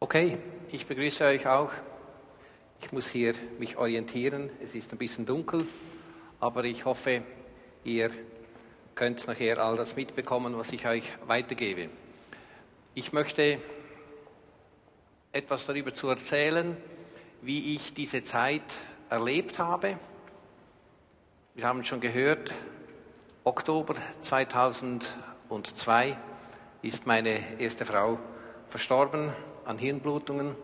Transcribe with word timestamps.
Okay, 0.00 0.38
ich 0.70 0.86
begrüße 0.86 1.24
euch 1.24 1.48
auch. 1.48 1.72
Ich 2.80 2.92
muss 2.92 3.08
hier 3.08 3.34
mich 3.58 3.76
orientieren. 3.76 4.48
Es 4.62 4.76
ist 4.76 4.92
ein 4.92 4.96
bisschen 4.96 5.26
dunkel, 5.26 5.66
aber 6.38 6.62
ich 6.62 6.84
hoffe, 6.84 7.22
ihr 7.82 8.12
könnt 8.94 9.26
nachher 9.26 9.58
all 9.58 9.74
das 9.74 9.96
mitbekommen, 9.96 10.56
was 10.56 10.70
ich 10.70 10.86
euch 10.86 11.02
weitergebe. 11.26 11.90
Ich 12.94 13.12
möchte 13.12 13.58
etwas 15.32 15.66
darüber 15.66 15.92
zu 15.92 16.08
erzählen, 16.08 16.76
wie 17.42 17.74
ich 17.74 17.92
diese 17.92 18.22
Zeit 18.22 18.62
erlebt 19.10 19.58
habe. 19.58 19.98
Wir 21.56 21.64
haben 21.64 21.82
schon 21.82 22.00
gehört, 22.00 22.54
Oktober 23.42 23.96
2002 24.20 26.16
ist 26.82 27.04
meine 27.04 27.58
erste 27.60 27.84
Frau 27.84 28.20
verstorben 28.68 29.32
an 29.68 29.76
Hirnblutungen. 29.76 30.56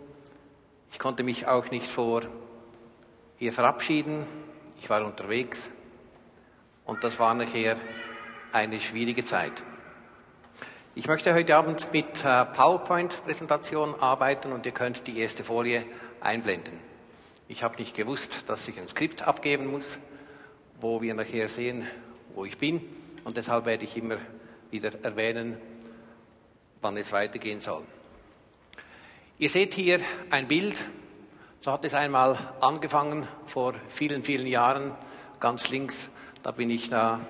Ich 0.91 0.99
konnte 0.99 1.25
mich 1.25 1.47
auch 1.47 1.71
nicht 1.71 1.87
vor 1.87 2.23
ihr 3.39 3.53
verabschieden. 3.53 4.25
Ich 4.81 4.89
war 4.89 5.05
unterwegs 5.05 5.69
und 6.87 7.05
das 7.05 7.19
war 7.19 7.35
nachher 7.35 7.77
eine 8.53 8.81
schwierige 8.81 9.23
Zeit. 9.23 9.53
Ich 10.95 11.07
möchte 11.07 11.35
heute 11.35 11.55
Abend 11.55 11.93
mit 11.93 12.25
äh, 12.25 12.47
PowerPoint-Präsentation 12.47 13.95
arbeiten 14.01 14.53
und 14.53 14.65
ihr 14.65 14.73
könnt 14.73 15.07
die 15.07 15.19
erste 15.19 15.45
Folie 15.45 15.85
einblenden. 16.23 16.81
Ich 17.47 17.63
habe 17.63 17.77
nicht 17.77 17.95
gewusst, 17.95 18.49
dass 18.49 18.67
ich 18.69 18.81
ein 18.81 18.89
Skript 18.89 19.21
abgeben 19.21 19.67
muss, 19.67 19.99
wo 20.81 21.03
wir 21.03 21.13
nachher 21.13 21.49
sehen, 21.49 21.87
wo 22.35 22.47
ich 22.47 22.57
bin 22.57 22.81
und 23.25 23.37
deshalb 23.37 23.67
werde 23.67 23.85
ich 23.85 23.99
immer 23.99 24.17
wieder 24.71 24.93
erwähnen, 25.03 25.59
wann 26.81 26.97
es 26.97 27.13
weitergehen 27.13 27.61
soll. 27.61 27.83
Ihr 29.37 29.49
seht 29.49 29.75
hier 29.75 29.99
ein 30.31 30.47
Bild, 30.47 30.77
so 31.61 31.73
hat 31.73 31.85
es 31.85 31.93
einmal 31.93 32.39
angefangen 32.61 33.27
vor 33.47 33.75
vielen, 33.89 34.23
vielen 34.23 34.47
Jahren. 34.47 34.93
Ganz 35.41 35.71
links, 35.71 36.09
da 36.45 36.53
bin 36.53 36.71
ich 36.71 36.89
da 36.89 37.21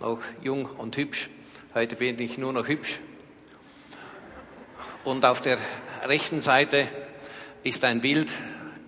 noch 0.00 0.20
jung 0.42 0.64
und 0.64 0.96
hübsch. 0.96 1.28
Heute 1.74 1.96
bin 1.96 2.18
ich 2.18 2.38
nur 2.38 2.54
noch 2.54 2.66
hübsch. 2.66 3.00
Und 5.04 5.26
auf 5.26 5.42
der 5.42 5.58
rechten 6.04 6.40
Seite 6.40 6.88
ist 7.62 7.84
ein 7.84 8.00
Bild, 8.00 8.32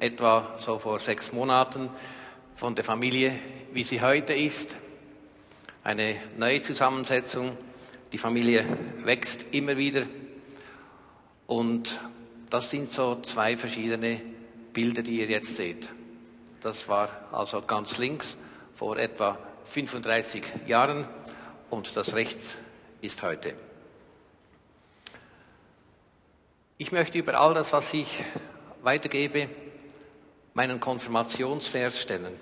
etwa 0.01 0.55
so 0.59 0.79
vor 0.79 0.99
sechs 0.99 1.31
Monaten, 1.31 1.91
von 2.57 2.75
der 2.75 2.85
Familie, 2.85 3.39
wie 3.75 3.85
sie 3.85 4.01
heute 4.01 4.33
ist. 4.33 4.75
Eine 5.85 6.17
neue 6.39 6.63
Zusammensetzung. 6.63 7.55
Die 8.13 8.19
Familie 8.19 8.65
wächst 9.05 9.53
immer 9.53 9.77
wieder. 9.77 10.05
Und 11.47 12.01
das 12.53 12.69
sind 12.69 12.93
so 12.93 13.19
zwei 13.23 13.57
verschiedene 13.57 14.21
Bilder, 14.75 15.01
die 15.01 15.21
ihr 15.21 15.27
jetzt 15.27 15.57
seht. 15.57 15.89
Das 16.61 16.87
war 16.87 17.09
also 17.33 17.63
ganz 17.63 17.97
links 17.97 18.37
vor 18.75 18.99
etwa 18.99 19.39
35 19.65 20.43
Jahren 20.67 21.09
und 21.71 21.97
das 21.97 22.15
rechts 22.15 22.59
ist 23.01 23.23
heute. 23.23 23.55
Ich 26.77 26.93
möchte 26.93 27.17
über 27.17 27.41
all 27.41 27.55
das, 27.55 27.73
was 27.73 27.95
ich 27.95 28.23
weitergebe, 28.83 29.49
meinen 30.53 30.79
Konfirmationsvers 30.79 32.03
stellen. 32.03 32.37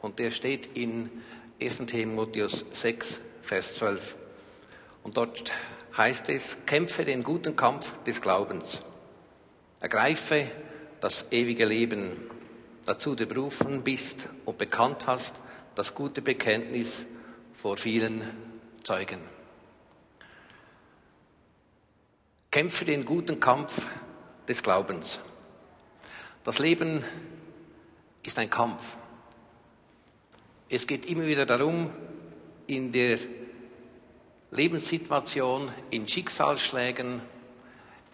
Und 0.00 0.20
der 0.20 0.30
steht 0.30 0.76
in 0.76 1.10
1. 1.60 1.78
Timotheus 1.86 2.64
6, 2.70 3.20
Vers 3.42 3.74
12. 3.78 4.14
Und 5.02 5.16
dort 5.16 5.52
heißt 5.96 6.28
es, 6.28 6.66
kämpfe 6.66 7.04
den 7.04 7.24
guten 7.24 7.56
Kampf 7.56 7.90
des 8.04 8.22
Glaubens. 8.22 8.78
Ergreife 9.84 10.50
das 11.00 11.30
ewige 11.30 11.66
Leben, 11.66 12.16
dazu 12.86 13.14
du 13.14 13.26
berufen 13.26 13.84
bist 13.84 14.30
und 14.46 14.56
bekannt 14.56 15.06
hast, 15.06 15.36
das 15.74 15.94
gute 15.94 16.22
Bekenntnis 16.22 17.04
vor 17.52 17.76
vielen 17.76 18.22
Zeugen. 18.82 19.20
Kämpfe 22.50 22.86
den 22.86 23.04
guten 23.04 23.38
Kampf 23.40 23.86
des 24.48 24.62
Glaubens. 24.62 25.20
Das 26.44 26.58
Leben 26.58 27.04
ist 28.22 28.38
ein 28.38 28.48
Kampf. 28.48 28.96
Es 30.70 30.86
geht 30.86 31.04
immer 31.04 31.26
wieder 31.26 31.44
darum, 31.44 31.90
in 32.66 32.90
der 32.90 33.18
Lebenssituation, 34.50 35.70
in 35.90 36.08
Schicksalsschlägen 36.08 37.20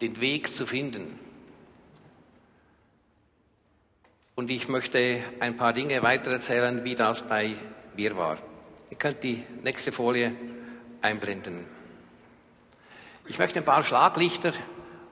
den 0.00 0.20
Weg 0.20 0.52
zu 0.52 0.66
finden. 0.66 1.19
Und 4.40 4.50
ich 4.50 4.68
möchte 4.68 5.18
ein 5.38 5.58
paar 5.58 5.74
Dinge 5.74 6.02
weitererzählen, 6.02 6.82
wie 6.82 6.94
das 6.94 7.28
bei 7.28 7.54
mir 7.94 8.16
war. 8.16 8.38
Ihr 8.90 8.96
könnt 8.96 9.22
die 9.22 9.44
nächste 9.62 9.92
Folie 9.92 10.32
einblenden. 11.02 11.66
Ich 13.28 13.38
möchte 13.38 13.58
ein 13.58 13.66
paar 13.66 13.82
Schlaglichter 13.82 14.54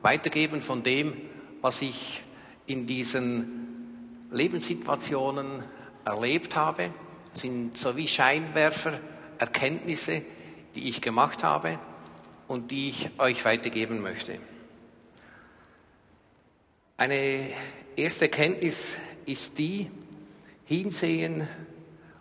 weitergeben 0.01 0.63
von 0.63 0.83
dem, 0.83 1.13
was 1.61 1.83
ich 1.83 2.23
in 2.67 2.87
diesen 2.87 4.29
Lebenssituationen 4.33 5.63
erlebt 6.07 6.57
habe. 6.57 6.89
Das 7.35 7.43
sind 7.43 7.77
so 7.77 7.99
wie 7.99 8.09
Scheinwerfer, 8.09 8.99
Erkenntnisse, 9.39 10.23
die 10.75 10.89
ich 10.89 11.03
gemacht 11.03 11.45
habe 11.45 11.79
und 12.47 12.71
die 12.71 12.89
ich 12.89 13.11
euch 13.19 13.45
weitergeben 13.45 14.01
möchte. 14.01 14.39
Eine 16.97 17.51
erste 17.95 18.25
Erkenntnis 18.25 18.97
ist 19.29 19.59
die, 19.59 19.91
hinsehen 20.65 21.47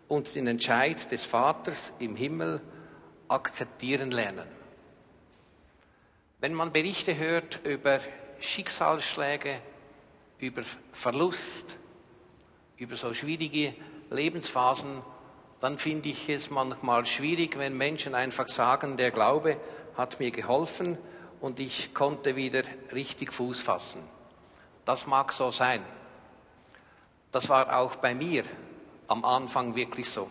und 0.10 0.36
den 0.36 0.48
Entscheid 0.48 1.10
des 1.12 1.24
Vaters 1.24 1.94
im 2.00 2.16
Himmel 2.16 2.62
akzeptieren 3.30 4.12
lernen. 4.12 4.48
Wenn 6.40 6.54
man 6.54 6.72
Berichte 6.72 7.18
hört 7.18 7.62
über 7.66 8.00
Schicksalsschläge, 8.40 9.60
über 10.40 10.62
Verlust, 10.92 11.78
über 12.78 12.96
so 12.96 13.14
schwierige 13.14 13.74
Lebensphasen, 14.12 15.02
dann 15.60 15.78
finde 15.78 16.10
ich 16.10 16.30
es 16.30 16.50
manchmal 16.50 17.06
schwierig, 17.06 17.58
wenn 17.58 17.76
Menschen 17.76 18.16
einfach 18.16 18.48
sagen, 18.48 18.98
der 18.98 19.12
Glaube 19.12 19.58
hat 19.96 20.20
mir 20.20 20.32
geholfen 20.32 20.98
und 21.40 21.60
ich 21.60 21.94
konnte 21.94 22.36
wieder 22.36 22.62
richtig 22.92 23.34
Fuß 23.34 23.62
fassen. 23.62 24.04
Das 24.86 25.08
mag 25.08 25.34
so 25.34 25.52
sein. 25.52 25.82
Das 27.32 27.50
war 27.50 27.78
auch 27.78 27.96
bei 27.98 28.16
mir 28.16 28.44
am 29.08 29.26
Anfang 29.26 29.76
wirklich 29.76 30.10
so. 30.10 30.30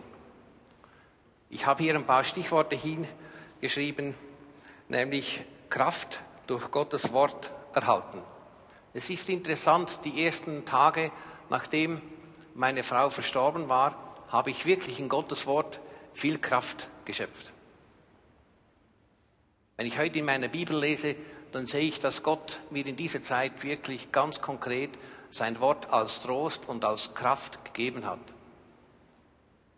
Ich 1.49 1.65
habe 1.65 1.83
hier 1.83 1.95
ein 1.95 2.05
paar 2.05 2.23
Stichworte 2.23 2.75
hingeschrieben, 2.75 4.15
nämlich 4.89 5.43
Kraft 5.69 6.23
durch 6.47 6.71
Gottes 6.71 7.13
Wort 7.13 7.51
erhalten. 7.73 8.21
Es 8.93 9.09
ist 9.09 9.29
interessant, 9.29 9.99
die 10.05 10.25
ersten 10.25 10.65
Tage, 10.65 11.11
nachdem 11.49 12.01
meine 12.55 12.83
Frau 12.83 13.09
verstorben 13.09 13.69
war, 13.69 13.95
habe 14.29 14.49
ich 14.49 14.65
wirklich 14.65 14.99
in 14.99 15.09
Gottes 15.09 15.45
Wort 15.45 15.79
viel 16.13 16.39
Kraft 16.39 16.89
geschöpft. 17.05 17.53
Wenn 19.77 19.85
ich 19.85 19.99
heute 19.99 20.19
in 20.19 20.25
meiner 20.25 20.47
Bibel 20.47 20.77
lese, 20.77 21.15
dann 21.51 21.67
sehe 21.67 21.81
ich, 21.81 21.99
dass 21.99 22.23
Gott 22.23 22.59
mir 22.71 22.85
in 22.85 22.95
dieser 22.95 23.21
Zeit 23.21 23.63
wirklich 23.63 24.11
ganz 24.11 24.41
konkret 24.41 24.97
sein 25.31 25.59
Wort 25.59 25.91
als 25.91 26.21
Trost 26.21 26.67
und 26.67 26.85
als 26.85 27.13
Kraft 27.13 27.63
gegeben 27.65 28.05
hat. 28.05 28.19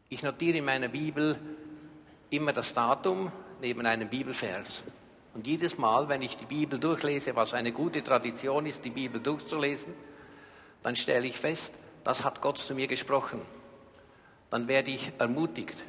Ich 0.09 0.23
notiere 0.23 0.57
in 0.57 0.65
meiner 0.65 0.87
Bibel 0.87 1.39
immer 2.29 2.53
das 2.53 2.73
Datum 2.73 3.31
neben 3.61 3.85
einem 3.85 4.09
Bibelvers. 4.09 4.83
Und 5.33 5.45
jedes 5.45 5.77
Mal, 5.77 6.09
wenn 6.09 6.21
ich 6.21 6.37
die 6.37 6.45
Bibel 6.45 6.79
durchlese, 6.79 7.35
was 7.35 7.53
eine 7.53 7.71
gute 7.71 8.03
Tradition 8.03 8.65
ist, 8.65 8.83
die 8.83 8.89
Bibel 8.89 9.21
durchzulesen, 9.21 9.93
dann 10.81 10.95
stelle 10.95 11.27
ich 11.27 11.37
fest, 11.37 11.77
das 12.03 12.23
hat 12.23 12.41
Gott 12.41 12.57
zu 12.57 12.73
mir 12.73 12.87
gesprochen. 12.87 13.41
Dann 14.49 14.67
werde 14.67 14.91
ich 14.91 15.11
ermutigt. 15.19 15.83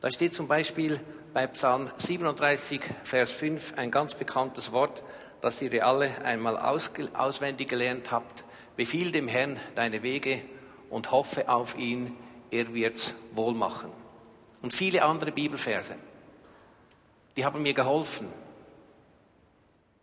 Da 0.00 0.10
steht 0.10 0.34
zum 0.34 0.48
Beispiel 0.48 1.00
bei 1.34 1.46
Psalm 1.48 1.90
37, 1.96 2.80
Vers 3.04 3.30
5 3.32 3.74
ein 3.76 3.90
ganz 3.90 4.14
bekanntes 4.14 4.72
Wort, 4.72 5.02
das 5.40 5.60
ihr 5.60 5.86
alle 5.86 6.10
einmal 6.24 6.56
auswendig 6.56 7.68
gelernt 7.68 8.10
habt. 8.10 8.44
Befiehl 8.78 9.10
dem 9.10 9.26
Herrn 9.26 9.58
deine 9.74 10.04
Wege 10.04 10.40
und 10.88 11.10
hoffe 11.10 11.48
auf 11.48 11.76
ihn, 11.76 12.16
er 12.52 12.72
wird's 12.72 13.12
wohl 13.32 13.52
machen. 13.52 13.90
Und 14.62 14.72
viele 14.72 15.02
andere 15.02 15.32
Bibelverse, 15.32 15.96
die 17.36 17.44
haben 17.44 17.60
mir 17.60 17.74
geholfen. 17.74 18.28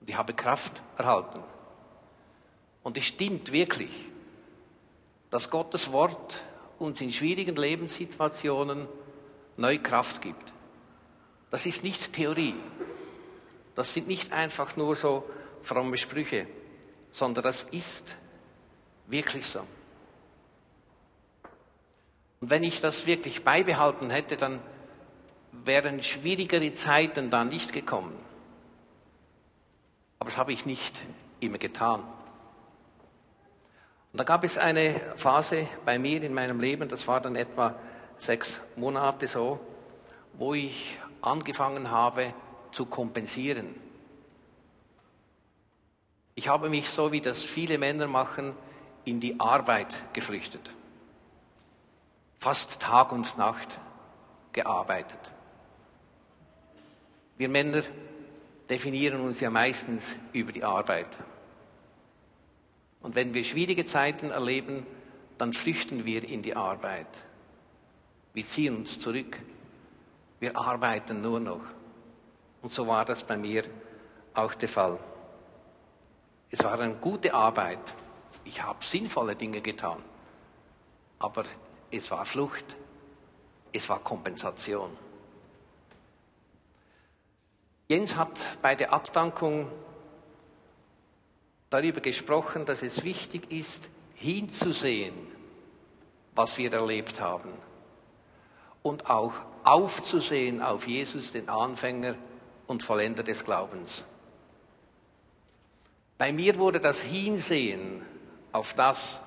Und 0.01 0.09
ich 0.09 0.17
habe 0.17 0.33
Kraft 0.33 0.73
erhalten. 0.97 1.39
Und 2.83 2.97
es 2.97 3.05
stimmt 3.05 3.53
wirklich, 3.53 3.93
dass 5.29 5.49
Gottes 5.49 5.93
Wort 5.93 6.41
uns 6.77 6.99
in 6.99 7.13
schwierigen 7.13 7.55
Lebenssituationen 7.55 8.89
neue 9.55 9.79
Kraft 9.79 10.21
gibt. 10.21 10.51
Das 11.49 11.65
ist 11.65 11.85
nicht 11.85 12.11
Theorie. 12.11 12.55
Das 13.73 13.93
sind 13.93 14.09
nicht 14.09 14.33
einfach 14.33 14.75
nur 14.75 14.97
so 14.97 15.23
fromme 15.61 15.95
Sprüche, 15.95 16.45
sondern 17.13 17.45
das 17.45 17.63
ist 17.63 18.17
wirklich 19.07 19.45
so. 19.45 19.59
Und 22.41 22.49
wenn 22.49 22.63
ich 22.63 22.81
das 22.81 23.05
wirklich 23.05 23.43
beibehalten 23.43 24.09
hätte, 24.09 24.37
dann 24.37 24.59
wären 25.51 26.03
schwierigere 26.03 26.73
Zeiten 26.73 27.29
da 27.29 27.43
nicht 27.43 27.73
gekommen. 27.73 28.15
Aber 30.19 30.29
das 30.29 30.37
habe 30.37 30.53
ich 30.53 30.65
nicht 30.65 31.03
immer 31.39 31.57
getan. 31.57 32.01
Und 34.11 34.19
da 34.19 34.23
gab 34.23 34.43
es 34.43 34.57
eine 34.57 34.99
Phase 35.17 35.67
bei 35.83 35.99
mir 35.99 36.23
in 36.23 36.33
meinem 36.33 36.59
Leben, 36.59 36.87
das 36.87 37.07
war 37.07 37.19
dann 37.19 37.35
etwa 37.35 37.75
sechs 38.17 38.61
Monate 38.75 39.27
so, 39.27 39.59
wo 40.33 40.53
ich 40.53 40.99
angefangen 41.21 41.91
habe 41.91 42.33
zu 42.71 42.85
kompensieren. 42.85 43.75
Ich 46.35 46.47
habe 46.47 46.69
mich 46.69 46.89
so, 46.89 47.11
wie 47.11 47.21
das 47.21 47.43
viele 47.43 47.77
Männer 47.77 48.07
machen, 48.07 48.55
in 49.05 49.19
die 49.19 49.39
Arbeit 49.39 50.13
geflüchtet. 50.13 50.69
Fast 52.39 52.81
Tag 52.81 53.11
und 53.11 53.37
Nacht 53.37 53.69
gearbeitet. 54.53 55.19
Wir 57.37 57.49
Männer 57.49 57.83
definieren 58.69 59.21
uns 59.21 59.39
ja 59.39 59.49
meistens 59.49 60.15
über 60.33 60.51
die 60.51 60.63
Arbeit. 60.63 61.17
Und 63.01 63.15
wenn 63.15 63.33
wir 63.33 63.43
schwierige 63.43 63.85
Zeiten 63.85 64.31
erleben, 64.31 64.85
dann 65.37 65.53
flüchten 65.53 66.05
wir 66.05 66.23
in 66.23 66.41
die 66.41 66.55
Arbeit. 66.55 67.07
Wir 68.33 68.45
ziehen 68.45 68.77
uns 68.77 68.99
zurück. 68.99 69.39
Wir 70.39 70.57
arbeiten 70.57 71.21
nur 71.21 71.39
noch. 71.39 71.61
Und 72.61 72.71
so 72.71 72.87
war 72.87 73.05
das 73.05 73.23
bei 73.23 73.37
mir 73.37 73.63
auch 74.33 74.53
der 74.55 74.69
Fall. 74.69 74.99
Es 76.49 76.63
war 76.63 76.79
eine 76.79 76.95
gute 76.95 77.33
Arbeit. 77.33 77.95
Ich 78.45 78.61
habe 78.61 78.85
sinnvolle 78.85 79.35
Dinge 79.35 79.61
getan. 79.61 80.01
Aber 81.19 81.43
es 81.91 82.09
war 82.11 82.25
Flucht. 82.25 82.65
Es 83.73 83.89
war 83.89 83.99
Kompensation. 83.99 84.89
Jens 87.87 88.15
hat 88.15 88.57
bei 88.61 88.75
der 88.75 88.93
Abdankung 88.93 89.69
darüber 91.69 92.01
gesprochen, 92.01 92.65
dass 92.65 92.81
es 92.81 93.03
wichtig 93.03 93.51
ist, 93.51 93.89
hinzusehen, 94.15 95.13
was 96.33 96.57
wir 96.57 96.71
erlebt 96.71 97.19
haben. 97.19 97.51
Und 98.81 99.09
auch 99.09 99.33
aufzusehen 99.63 100.61
auf 100.61 100.87
Jesus, 100.87 101.31
den 101.31 101.49
Anfänger 101.49 102.15
und 102.67 102.81
Vollender 102.81 103.23
des 103.23 103.43
Glaubens. 103.43 104.05
Bei 106.17 106.31
mir 106.31 106.57
wurde 106.57 106.79
das 106.79 107.01
Hinsehen 107.01 108.03
auf 108.55 108.73
das, 108.73 109.21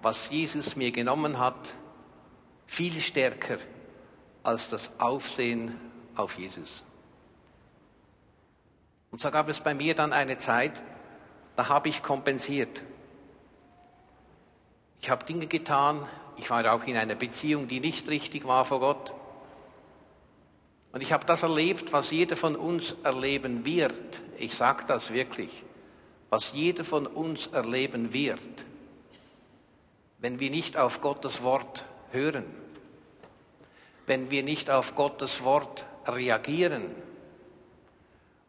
was 0.00 0.30
Jesus 0.30 0.74
mir 0.74 0.90
genommen 0.90 1.38
hat, 1.38 1.74
viel 2.66 2.98
stärker 2.98 3.58
als 4.42 4.70
das 4.70 4.98
Aufsehen 4.98 5.78
auf 6.16 6.38
Jesus. 6.38 6.82
Und 9.10 9.20
so 9.20 9.30
gab 9.30 9.48
es 9.50 9.60
bei 9.60 9.74
mir 9.74 9.94
dann 9.94 10.14
eine 10.14 10.38
Zeit, 10.38 10.82
da 11.56 11.68
habe 11.68 11.90
ich 11.90 12.02
kompensiert. 12.02 12.82
Ich 15.02 15.10
habe 15.10 15.26
Dinge 15.26 15.46
getan, 15.46 16.08
ich 16.38 16.48
war 16.48 16.72
auch 16.72 16.84
in 16.84 16.96
einer 16.96 17.14
Beziehung, 17.14 17.68
die 17.68 17.80
nicht 17.80 18.08
richtig 18.08 18.46
war 18.46 18.64
vor 18.64 18.80
Gott. 18.80 19.12
Und 20.90 21.02
ich 21.02 21.12
habe 21.12 21.26
das 21.26 21.42
erlebt, 21.42 21.92
was 21.92 22.10
jeder 22.10 22.36
von 22.36 22.56
uns 22.56 22.96
erleben 23.04 23.66
wird. 23.66 24.22
Ich 24.38 24.54
sage 24.54 24.84
das 24.86 25.12
wirklich. 25.12 25.64
Was 26.34 26.52
jeder 26.52 26.82
von 26.82 27.06
uns 27.06 27.46
erleben 27.46 28.12
wird, 28.12 28.40
wenn 30.18 30.40
wir 30.40 30.50
nicht 30.50 30.76
auf 30.76 31.00
Gottes 31.00 31.44
Wort 31.44 31.86
hören, 32.10 32.44
wenn 34.06 34.32
wir 34.32 34.42
nicht 34.42 34.68
auf 34.68 34.96
Gottes 34.96 35.44
Wort 35.44 35.86
reagieren, 36.08 36.90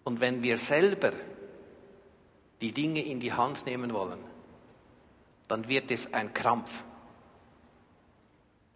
und 0.04 0.20
wenn 0.20 0.42
wir 0.42 0.58
selber 0.58 1.14
die 2.60 2.72
Dinge 2.72 3.06
in 3.06 3.20
die 3.20 3.34
Hand 3.34 3.68
nehmen 3.68 3.94
wollen, 3.94 4.24
dann 5.48 5.70
wird 5.70 5.92
es 5.92 6.12
ein 6.12 6.34
Krampf. 6.34 6.84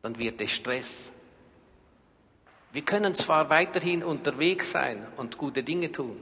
Dann 0.04 0.20
wird 0.20 0.40
es 0.40 0.52
Stress. 0.52 1.14
Wir 2.74 2.84
können 2.84 3.16
zwar 3.16 3.50
weiterhin 3.50 4.04
unterwegs 4.04 4.70
sein 4.70 5.08
und 5.18 5.40
gute 5.40 5.64
Dinge 5.64 5.92
tun, 5.92 6.16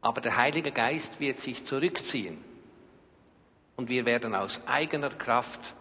aber 0.00 0.20
der 0.20 0.36
Heilige 0.36 0.72
Geist 0.72 1.20
wird 1.20 1.38
sich 1.38 1.66
zurückziehen 1.66 2.42
und 3.76 3.88
wir 3.88 4.06
werden 4.06 4.34
aus 4.34 4.60
eigener 4.66 5.10
Kraft 5.10 5.74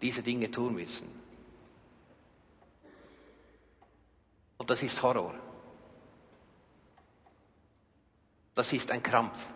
diese 0.00 0.22
Dinge 0.22 0.50
tun 0.50 0.74
müssen. 0.74 1.08
Und 4.56 4.70
das 4.70 4.82
ist 4.82 5.02
Horror. 5.02 5.34
Das 8.54 8.72
ist 8.72 8.90
ein 8.90 9.02
Krampf. 9.02 9.46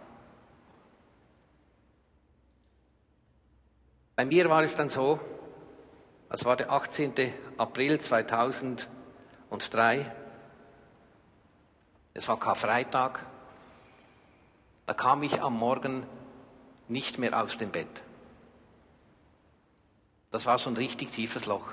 Bei 4.15 4.25
mir 4.25 4.49
war 4.49 4.63
es 4.63 4.77
dann 4.77 4.89
so, 4.89 5.19
es 6.29 6.45
war 6.45 6.57
der 6.57 6.71
18. 6.71 7.15
April 7.59 8.01
2003, 8.01 10.13
es 12.15 12.29
war 12.29 12.39
Karfreitag, 12.39 13.27
da 14.87 14.95
kam 14.95 15.23
ich 15.23 15.41
am 15.43 15.59
Morgen 15.59 16.07
nicht 16.89 17.19
mehr 17.19 17.41
aus 17.41 17.59
dem 17.59 17.71
Bett. 17.71 18.03
Das 20.31 20.47
war 20.47 20.59
so 20.59 20.71
ein 20.71 20.77
richtig 20.77 21.11
tiefes 21.11 21.47
Loch. 21.47 21.73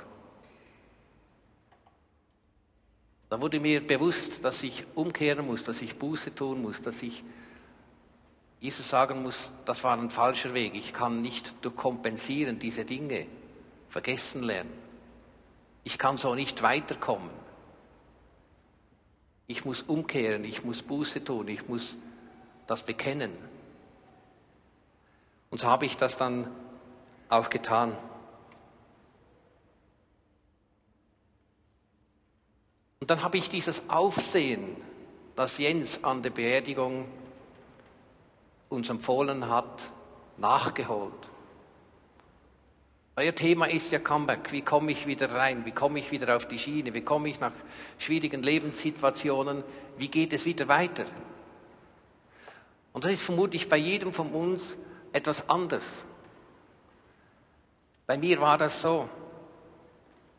Da 3.29 3.39
wurde 3.39 3.59
mir 3.59 3.85
bewusst, 3.85 4.43
dass 4.43 4.63
ich 4.63 4.85
umkehren 4.95 5.45
muss, 5.45 5.63
dass 5.63 5.81
ich 5.81 5.97
Buße 5.97 6.33
tun 6.33 6.61
muss, 6.61 6.81
dass 6.81 7.01
ich 7.03 7.23
Jesus 8.59 8.89
sagen 8.89 9.23
muss, 9.23 9.51
das 9.65 9.83
war 9.83 9.97
ein 9.97 10.09
falscher 10.09 10.53
Weg. 10.53 10.75
Ich 10.75 10.93
kann 10.93 11.21
nicht 11.21 11.63
durch 11.63 11.75
Kompensieren 11.75 12.59
diese 12.59 12.83
Dinge 12.83 13.25
vergessen 13.87 14.43
lernen. 14.43 14.73
Ich 15.83 15.97
kann 15.97 16.17
so 16.17 16.35
nicht 16.35 16.61
weiterkommen. 16.61 17.29
Ich 19.47 19.63
muss 19.63 19.83
umkehren, 19.83 20.43
ich 20.43 20.63
muss 20.63 20.83
Buße 20.83 21.23
tun, 21.23 21.47
ich 21.47 21.67
muss 21.67 21.95
das 22.69 22.83
bekennen. 22.83 23.31
Und 25.49 25.61
so 25.61 25.67
habe 25.67 25.85
ich 25.85 25.97
das 25.97 26.17
dann 26.17 26.47
auch 27.27 27.49
getan. 27.49 27.97
Und 32.99 33.09
dann 33.09 33.23
habe 33.23 33.37
ich 33.37 33.49
dieses 33.49 33.89
Aufsehen, 33.89 34.75
das 35.35 35.57
Jens 35.57 36.03
an 36.03 36.21
der 36.21 36.29
Beerdigung 36.29 37.07
uns 38.69 38.89
empfohlen 38.89 39.49
hat, 39.49 39.89
nachgeholt. 40.37 41.13
Euer 43.15 43.33
Thema 43.33 43.65
ist 43.65 43.91
ja 43.91 43.99
Comeback. 43.99 44.51
Wie 44.51 44.61
komme 44.61 44.91
ich 44.91 45.07
wieder 45.07 45.33
rein? 45.33 45.65
Wie 45.65 45.71
komme 45.71 45.99
ich 45.99 46.11
wieder 46.11 46.35
auf 46.35 46.47
die 46.47 46.59
Schiene? 46.59 46.93
Wie 46.93 47.01
komme 47.01 47.29
ich 47.29 47.39
nach 47.39 47.51
schwierigen 47.97 48.43
Lebenssituationen? 48.43 49.63
Wie 49.97 50.07
geht 50.07 50.33
es 50.33 50.45
wieder 50.45 50.67
weiter? 50.67 51.05
Und 52.93 53.03
das 53.03 53.11
ist 53.11 53.21
vermutlich 53.21 53.69
bei 53.69 53.77
jedem 53.77 54.13
von 54.13 54.31
uns 54.31 54.77
etwas 55.13 55.49
anders. 55.49 56.05
Bei 58.07 58.17
mir 58.17 58.41
war 58.41 58.57
das 58.57 58.81
so. 58.81 59.07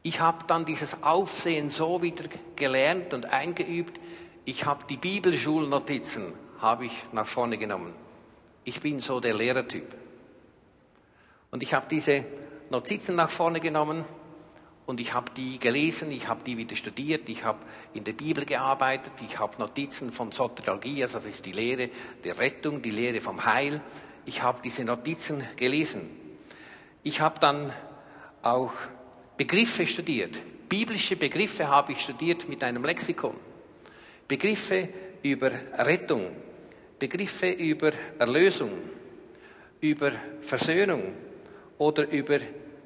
Ich 0.03 0.21
habe 0.21 0.45
dann 0.47 0.65
dieses 0.65 1.03
Aufsehen 1.03 1.71
so 1.71 2.03
wieder 2.03 2.25
gelernt 2.57 3.15
und 3.15 3.27
eingeübt. 3.27 4.01
Ich 4.45 4.65
habe 4.65 4.85
die 4.89 4.97
Bibelschulnotizen 4.97 6.33
habe 6.59 6.87
ich 6.87 7.05
nach 7.13 7.27
vorne 7.27 7.59
genommen. 7.59 7.95
Ich 8.65 8.81
bin 8.81 9.01
so 9.01 9.21
der 9.21 9.35
Lehrertyp. 9.35 9.95
Und 11.51 11.63
ich 11.63 11.75
habe 11.75 11.87
diese 11.91 12.25
Notizen 12.71 13.15
nach 13.15 13.31
vorne 13.31 13.61
genommen 13.61 14.05
und 14.91 15.01
ich 15.01 15.15
habe 15.15 15.31
die 15.37 15.61
gelesen, 15.61 16.11
ich 16.11 16.27
habe 16.27 16.43
die 16.45 16.57
wieder 16.57 16.75
studiert, 16.75 17.29
ich 17.29 17.45
habe 17.45 17.61
in 17.95 18.03
der 18.03 18.13
Bibel 18.13 18.45
gearbeitet, 18.45 19.13
ich 19.25 19.39
habe 19.39 19.57
Notizen 19.59 20.11
von 20.11 20.33
Soteriologie, 20.33 21.03
also 21.03 21.19
das 21.19 21.27
ist 21.27 21.47
die 21.47 21.53
Lehre 21.53 21.91
der 22.25 22.37
Rettung, 22.39 22.83
die 22.83 22.91
Lehre 22.91 23.21
vom 23.21 23.45
Heil. 23.45 23.81
Ich 24.27 24.43
habe 24.43 24.61
diese 24.63 24.85
Notizen 24.85 25.47
gelesen. 25.55 26.11
Ich 27.05 27.21
habe 27.21 27.39
dann 27.39 27.73
auch 28.43 28.73
Begriffe 29.37 29.87
studiert. 29.87 30.37
Biblische 30.69 31.15
Begriffe 31.15 31.69
habe 31.69 31.93
ich 31.93 32.01
studiert 32.01 32.49
mit 32.49 32.65
einem 32.65 32.85
Lexikon. 32.85 33.37
Begriffe 34.27 34.89
über 35.23 35.53
Rettung, 35.79 36.33
Begriffe 36.99 37.51
über 37.51 37.93
Erlösung, 38.19 38.73
über 39.81 40.11
Versöhnung 40.41 41.15
oder 41.79 42.09
über 42.11 42.39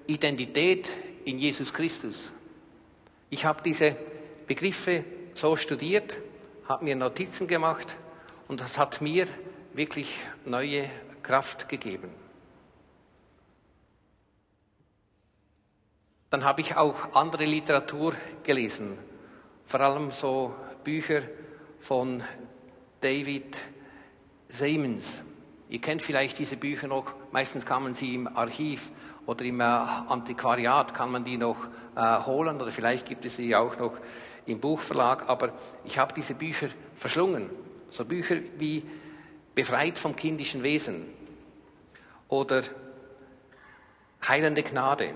Identität 0.07 0.91
in 1.25 1.39
Jesus 1.39 1.73
Christus. 1.73 2.33
Ich 3.31 3.45
habe 3.45 3.63
diese 3.63 3.97
Begriffe 4.47 5.05
so 5.35 5.57
studiert, 5.57 6.19
habe 6.69 6.85
mir 6.85 6.97
Notizen 6.97 7.47
gemacht 7.47 7.97
und 8.49 8.61
das 8.61 8.79
hat 8.79 9.01
mir 9.01 9.27
wirklich 9.73 10.19
neue 10.45 10.89
Kraft 11.23 11.69
gegeben. 11.69 12.11
Dann 16.31 16.45
habe 16.45 16.61
ich 16.61 16.77
auch 16.77 17.15
andere 17.15 17.45
Literatur 17.45 18.15
gelesen, 18.43 18.99
vor 19.67 19.81
allem 19.81 20.11
so 20.11 20.55
Bücher 20.83 21.23
von 21.81 22.23
David 23.01 23.57
Siemens. 24.49 25.23
Ihr 25.69 25.81
kennt 25.81 26.03
vielleicht 26.03 26.39
diese 26.39 26.57
Bücher 26.57 26.89
noch, 26.89 27.13
meistens 27.33 27.65
kann 27.65 27.83
man 27.83 27.95
sie 27.95 28.15
im 28.15 28.27
Archiv 28.37 28.91
oder 29.27 29.45
im 29.45 29.61
äh, 29.61 29.65
Antiquariat 29.65 30.95
kann 30.95 31.11
man 31.11 31.25
die 31.25 31.37
noch 31.37 31.57
äh, 31.97 32.19
holen 32.25 32.61
oder 32.61 32.71
vielleicht 32.71 33.07
gibt 33.07 33.25
es 33.25 33.37
sie 33.37 33.55
auch 33.55 33.79
noch 33.79 33.95
im 34.47 34.61
Buchverlag, 34.61 35.29
aber 35.29 35.53
ich 35.85 35.99
habe 35.99 36.13
diese 36.15 36.35
Bücher 36.35 36.69
verschlungen. 36.95 37.51
So 37.91 38.05
Bücher 38.05 38.37
wie 38.59 38.83
Befreit 39.55 39.99
vom 39.99 40.17
kindischen 40.17 40.63
Wesen 40.63 41.07
oder 42.29 42.63
Heilende 44.27 44.63
Gnade. 44.63 45.15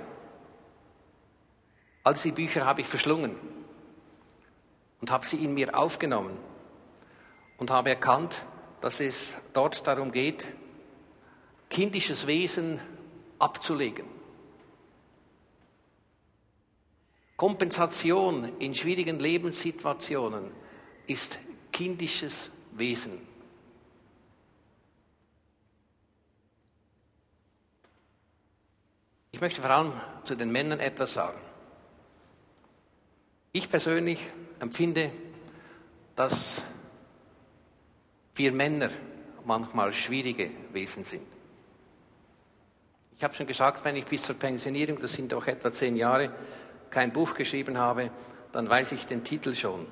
All 2.04 2.14
diese 2.14 2.32
Bücher 2.32 2.64
habe 2.64 2.80
ich 2.80 2.86
verschlungen 2.86 3.34
und 5.00 5.10
habe 5.10 5.26
sie 5.26 5.42
in 5.44 5.54
mir 5.54 5.76
aufgenommen 5.76 6.36
und 7.58 7.70
habe 7.70 7.90
erkannt, 7.90 8.46
dass 8.80 9.00
es 9.00 9.36
dort 9.52 9.86
darum 9.86 10.12
geht, 10.12 10.46
kindisches 11.68 12.26
Wesen 12.26 12.80
abzulegen. 13.38 14.06
Kompensation 17.36 18.58
in 18.58 18.74
schwierigen 18.74 19.20
Lebenssituationen 19.20 20.50
ist 21.06 21.38
kindisches 21.70 22.52
Wesen. 22.72 23.20
Ich 29.30 29.40
möchte 29.40 29.60
vor 29.60 29.70
allem 29.70 29.92
zu 30.24 30.34
den 30.34 30.50
Männern 30.50 30.80
etwas 30.80 31.12
sagen. 31.12 31.38
Ich 33.52 33.70
persönlich 33.70 34.20
empfinde, 34.58 35.12
dass 36.16 36.64
wir 38.34 38.50
Männer 38.50 38.90
manchmal 39.44 39.92
schwierige 39.92 40.50
Wesen 40.72 41.04
sind. 41.04 41.37
Ich 43.18 43.24
habe 43.24 43.34
schon 43.34 43.48
gesagt, 43.48 43.84
wenn 43.84 43.96
ich 43.96 44.04
bis 44.04 44.22
zur 44.22 44.36
Pensionierung, 44.36 45.00
das 45.00 45.12
sind 45.12 45.34
auch 45.34 45.44
etwa 45.48 45.72
zehn 45.72 45.96
Jahre, 45.96 46.32
kein 46.88 47.12
Buch 47.12 47.34
geschrieben 47.34 47.76
habe, 47.76 48.12
dann 48.52 48.70
weiß 48.70 48.92
ich 48.92 49.08
den 49.08 49.24
Titel 49.24 49.56
schon. 49.56 49.88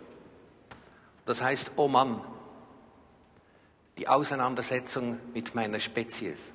Das 1.25 1.43
heißt, 1.43 1.73
oh 1.75 1.89
Mann, 1.89 2.21
die 3.99 4.07
Auseinandersetzung 4.07 5.19
mit 5.35 5.57
meiner 5.57 5.81
Spezies. 5.81 6.53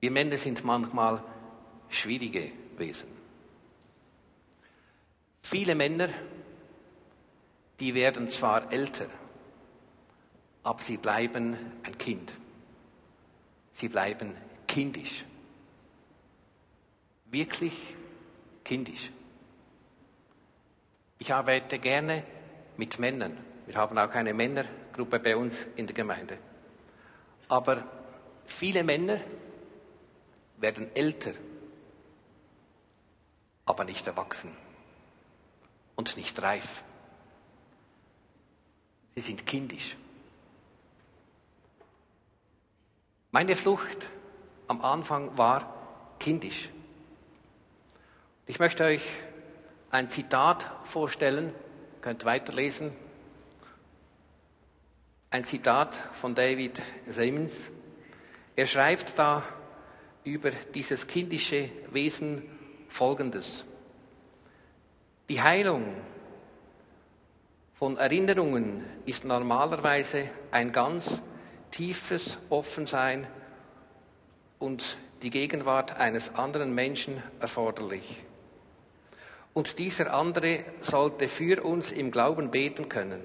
Wir 0.00 0.10
Männer 0.10 0.38
sind 0.38 0.64
manchmal 0.64 1.22
schwierige 1.90 2.52
Wesen. 2.78 3.10
Viele 5.42 5.74
Männer, 5.74 6.08
die 7.80 7.94
werden 7.94 8.30
zwar 8.30 8.72
älter, 8.72 9.08
aber 10.62 10.82
sie 10.82 10.96
bleiben 10.96 11.58
ein 11.82 11.98
Kind. 11.98 12.32
Sie 13.74 13.88
bleiben 13.88 14.34
kindisch. 14.66 15.24
Wirklich 17.26 17.74
kindisch. 18.62 19.10
Ich 21.18 21.32
arbeite 21.32 21.78
gerne 21.80 22.24
mit 22.76 22.98
Männern. 23.00 23.36
Wir 23.66 23.74
haben 23.74 23.98
auch 23.98 24.10
eine 24.10 24.32
Männergruppe 24.32 25.18
bei 25.18 25.36
uns 25.36 25.66
in 25.74 25.86
der 25.86 25.94
Gemeinde. 25.94 26.38
Aber 27.48 27.84
viele 28.46 28.84
Männer 28.84 29.20
werden 30.58 30.94
älter, 30.94 31.32
aber 33.66 33.84
nicht 33.84 34.06
erwachsen 34.06 34.56
und 35.96 36.16
nicht 36.16 36.40
reif. 36.40 36.84
Sie 39.16 39.20
sind 39.20 39.44
kindisch. 39.44 39.96
Meine 43.34 43.56
Flucht 43.56 44.10
am 44.68 44.80
Anfang 44.80 45.36
war 45.36 45.74
kindisch. 46.20 46.68
Ich 48.46 48.60
möchte 48.60 48.84
euch 48.84 49.02
ein 49.90 50.08
Zitat 50.08 50.70
vorstellen, 50.84 51.46
ihr 51.46 52.00
könnt 52.00 52.24
weiterlesen. 52.24 52.92
Ein 55.30 55.44
Zitat 55.44 55.96
von 56.12 56.36
David 56.36 56.80
Siemens. 57.08 57.72
Er 58.54 58.68
schreibt 58.68 59.18
da 59.18 59.42
über 60.22 60.52
dieses 60.72 61.08
kindische 61.08 61.70
Wesen 61.90 62.40
Folgendes. 62.88 63.64
Die 65.28 65.42
Heilung 65.42 65.92
von 67.72 67.96
Erinnerungen 67.96 68.84
ist 69.06 69.24
normalerweise 69.24 70.30
ein 70.52 70.70
ganz 70.70 71.20
tiefes 71.74 72.38
Offensein 72.50 73.26
und 74.60 74.96
die 75.22 75.30
Gegenwart 75.30 75.98
eines 75.98 76.36
anderen 76.36 76.72
Menschen 76.72 77.20
erforderlich. 77.40 78.22
Und 79.54 79.80
dieser 79.80 80.14
andere 80.14 80.60
sollte 80.80 81.26
für 81.26 81.64
uns 81.64 81.90
im 81.90 82.12
Glauben 82.12 82.52
beten 82.52 82.88
können. 82.88 83.24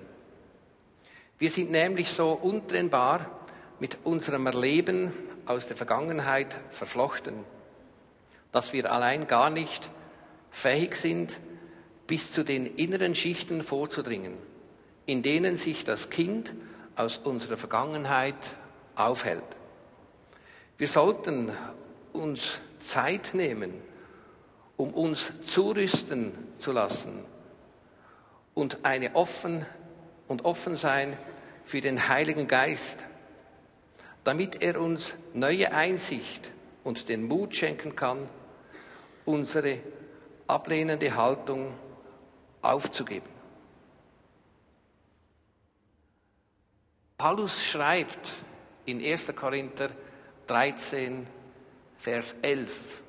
Wir 1.38 1.52
sind 1.52 1.70
nämlich 1.70 2.10
so 2.10 2.32
untrennbar 2.32 3.30
mit 3.80 4.00
unserem 4.04 4.48
Erleben 4.48 5.14
aus 5.46 5.68
der 5.68 5.78
Vergangenheit 5.78 6.58
verflochten, 6.72 7.36
dass 8.52 8.74
wir 8.74 8.92
allein 8.92 9.28
gar 9.28 9.52
nicht 9.52 9.92
fähig 10.50 10.96
sind, 10.96 11.40
bis 12.08 12.34
zu 12.34 12.44
den 12.44 12.66
inneren 12.66 13.14
Schichten 13.14 13.62
vorzudringen, 13.62 14.34
in 15.06 15.22
denen 15.22 15.56
sich 15.56 15.86
das 15.86 16.10
Kind 16.10 16.56
aus 17.00 17.18
unserer 17.18 17.56
Vergangenheit 17.56 18.36
aufhält. 18.94 19.42
Wir 20.78 20.90
sollten 20.90 21.50
uns 22.12 22.60
Zeit 22.80 23.34
nehmen, 23.34 23.74
um 24.76 24.94
uns 24.94 25.32
zurüsten 25.44 26.34
zu 26.58 26.74
lassen 26.74 27.24
und 28.54 28.84
eine 28.84 29.16
offen 29.16 29.66
und 30.28 30.44
offen 30.44 30.76
sein 30.76 31.16
für 31.64 31.80
den 31.80 32.10
Heiligen 32.10 32.50
Geist, 32.50 33.00
damit 34.26 34.62
er 34.62 34.82
uns 34.82 35.16
neue 35.34 35.72
Einsicht 35.72 36.52
und 36.84 37.08
den 37.08 37.24
Mut 37.24 37.56
schenken 37.56 37.96
kann, 37.96 38.28
unsere 39.24 39.78
ablehnende 40.48 41.16
Haltung 41.16 41.74
aufzugeben. 42.62 43.39
Paulus 47.20 47.62
schreibt 47.62 48.30
in 48.86 49.04
1. 49.04 49.36
Korinther 49.36 49.90
13, 50.48 51.28
Vers 51.98 52.34
11, 52.42 53.04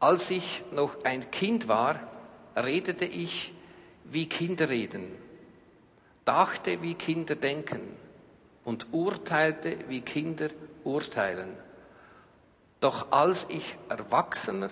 als 0.00 0.30
ich 0.32 0.64
noch 0.72 1.04
ein 1.04 1.30
Kind 1.30 1.68
war, 1.68 2.00
redete 2.56 3.04
ich, 3.04 3.54
wie 4.02 4.28
Kinder 4.28 4.68
reden, 4.68 5.12
dachte, 6.24 6.82
wie 6.82 6.94
Kinder 6.94 7.36
denken 7.36 7.96
und 8.64 8.92
urteilte, 8.92 9.78
wie 9.86 10.00
Kinder 10.00 10.48
urteilen. 10.82 11.56
Doch 12.80 13.12
als 13.12 13.46
ich 13.48 13.76
Erwachsener, 13.88 14.70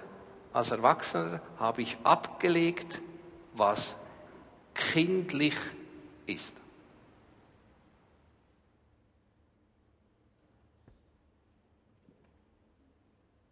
als 0.53 0.73
Erwachsener 0.73 1.41
habe 1.61 1.83
ich 1.83 1.97
abgelegt, 2.03 3.01
was 3.55 3.97
kindlich 4.75 5.55
ist. 6.27 6.57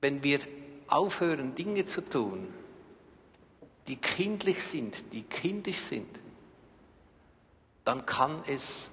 Wenn 0.04 0.22
wir 0.22 0.40
aufhören, 0.86 1.54
Dinge 1.54 1.86
zu 1.86 2.02
tun, 2.02 2.52
die 3.88 3.96
kindlich 3.96 4.62
sind, 4.62 4.94
die 5.14 5.22
kindisch 5.22 5.78
sind, 5.78 6.20
dann 7.86 8.04
kann 8.04 8.44
es 8.46 8.90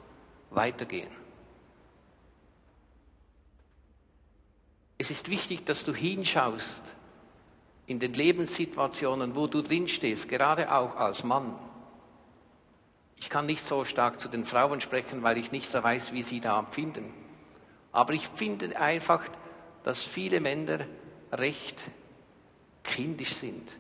weitergehen. 0.52 1.12
Es 4.98 5.12
ist 5.12 5.30
wichtig, 5.30 5.66
dass 5.66 5.84
du 5.84 5.94
hinschaust 5.94 6.82
in 7.88 8.00
den 8.00 8.14
Lebenssituationen, 8.14 9.36
wo 9.36 9.48
du 9.48 9.62
drinstehst, 9.62 10.30
gerade 10.30 10.72
auch 10.72 10.96
als 10.96 11.26
Mann. 11.26 11.60
Ich 13.18 13.30
kann 13.30 13.48
nicht 13.48 13.68
so 13.68 13.84
stark 13.84 14.22
zu 14.22 14.30
den 14.30 14.46
Frauen 14.46 14.80
sprechen, 14.80 15.24
weil 15.24 15.38
ich 15.38 15.52
nicht 15.52 15.70
so 15.70 15.84
weiß, 15.84 16.14
wie 16.14 16.24
sie 16.24 16.40
da 16.40 16.58
empfinden. 16.58 17.14
Aber 17.92 18.14
ich 18.14 18.30
finde 18.30 18.80
einfach, 18.80 19.28
dass 19.84 20.04
viele 20.04 20.40
Männer 20.40 20.86
recht 21.32 21.80
kindisch 22.84 23.36
sind. 23.36 23.78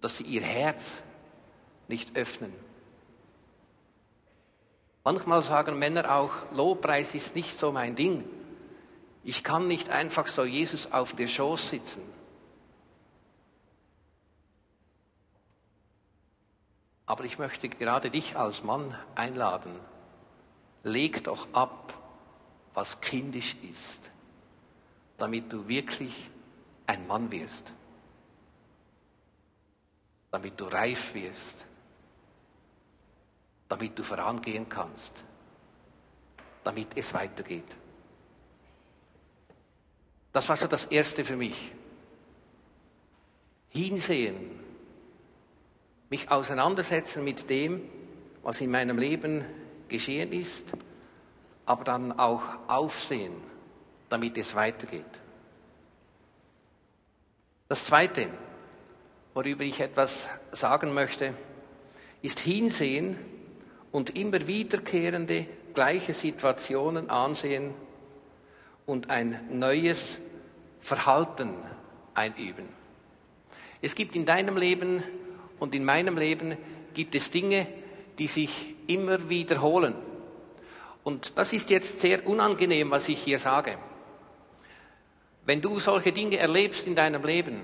Dass 0.00 0.18
sie 0.18 0.24
ihr 0.24 0.42
Herz 0.42 1.02
nicht 1.88 2.16
öffnen. 2.16 2.52
Manchmal 5.04 5.42
sagen 5.42 5.78
Männer 5.78 6.16
auch, 6.16 6.32
Lobpreis 6.52 7.14
ist 7.14 7.36
nicht 7.36 7.56
so 7.56 7.70
mein 7.70 7.94
Ding. 7.94 8.24
Ich 9.22 9.44
kann 9.44 9.68
nicht 9.68 9.88
einfach 9.88 10.26
so 10.26 10.44
Jesus 10.44 10.92
auf 10.92 11.14
der 11.14 11.28
Schoß 11.28 11.70
sitzen. 11.70 12.02
Aber 17.06 17.24
ich 17.24 17.38
möchte 17.38 17.68
gerade 17.68 18.10
dich 18.10 18.36
als 18.36 18.64
Mann 18.64 18.96
einladen. 19.14 19.78
Leg 20.82 21.22
doch 21.22 21.46
ab, 21.52 21.94
was 22.74 23.00
kindisch 23.00 23.56
ist, 23.68 24.10
damit 25.18 25.52
du 25.52 25.66
wirklich 25.66 26.30
ein 26.86 27.06
Mann 27.06 27.30
wirst, 27.30 27.72
damit 30.30 30.60
du 30.60 30.66
reif 30.66 31.14
wirst, 31.14 31.54
damit 33.68 33.98
du 33.98 34.02
vorangehen 34.02 34.68
kannst, 34.68 35.12
damit 36.62 36.88
es 36.96 37.12
weitergeht. 37.14 37.76
Das 40.32 40.48
war 40.48 40.56
so 40.56 40.66
das 40.66 40.84
Erste 40.86 41.24
für 41.24 41.36
mich. 41.36 41.72
Hinsehen, 43.70 44.60
mich 46.10 46.30
auseinandersetzen 46.30 47.24
mit 47.24 47.48
dem, 47.50 47.82
was 48.42 48.60
in 48.60 48.70
meinem 48.70 48.98
Leben 48.98 49.44
geschehen 49.88 50.32
ist, 50.32 50.72
aber 51.64 51.84
dann 51.84 52.18
auch 52.18 52.42
aufsehen, 52.68 53.32
damit 54.08 54.36
es 54.38 54.54
weitergeht. 54.54 55.04
Das 57.68 57.84
Zweite, 57.84 58.28
worüber 59.34 59.64
ich 59.64 59.80
etwas 59.80 60.28
sagen 60.52 60.94
möchte, 60.94 61.34
ist 62.22 62.40
hinsehen 62.40 63.18
und 63.92 64.16
immer 64.16 64.46
wiederkehrende 64.46 65.46
gleiche 65.74 66.12
Situationen 66.12 67.10
ansehen 67.10 67.74
und 68.86 69.10
ein 69.10 69.40
neues 69.50 70.18
Verhalten 70.80 71.54
einüben. 72.14 72.68
Es 73.82 73.94
gibt 73.94 74.16
in 74.16 74.24
deinem 74.24 74.56
Leben 74.56 75.02
und 75.58 75.74
in 75.74 75.84
meinem 75.84 76.16
Leben 76.16 76.56
gibt 76.94 77.14
es 77.14 77.30
Dinge, 77.30 77.66
die 78.18 78.26
sich 78.26 78.74
immer 78.86 79.28
wiederholen. 79.28 79.94
Und 81.04 81.36
das 81.36 81.52
ist 81.52 81.70
jetzt 81.70 82.00
sehr 82.00 82.26
unangenehm, 82.26 82.90
was 82.90 83.08
ich 83.08 83.22
hier 83.22 83.38
sage. 83.38 83.78
Wenn 85.46 85.62
du 85.62 85.78
solche 85.78 86.12
Dinge 86.12 86.38
erlebst 86.38 86.86
in 86.86 86.96
deinem 86.96 87.24
Leben 87.24 87.62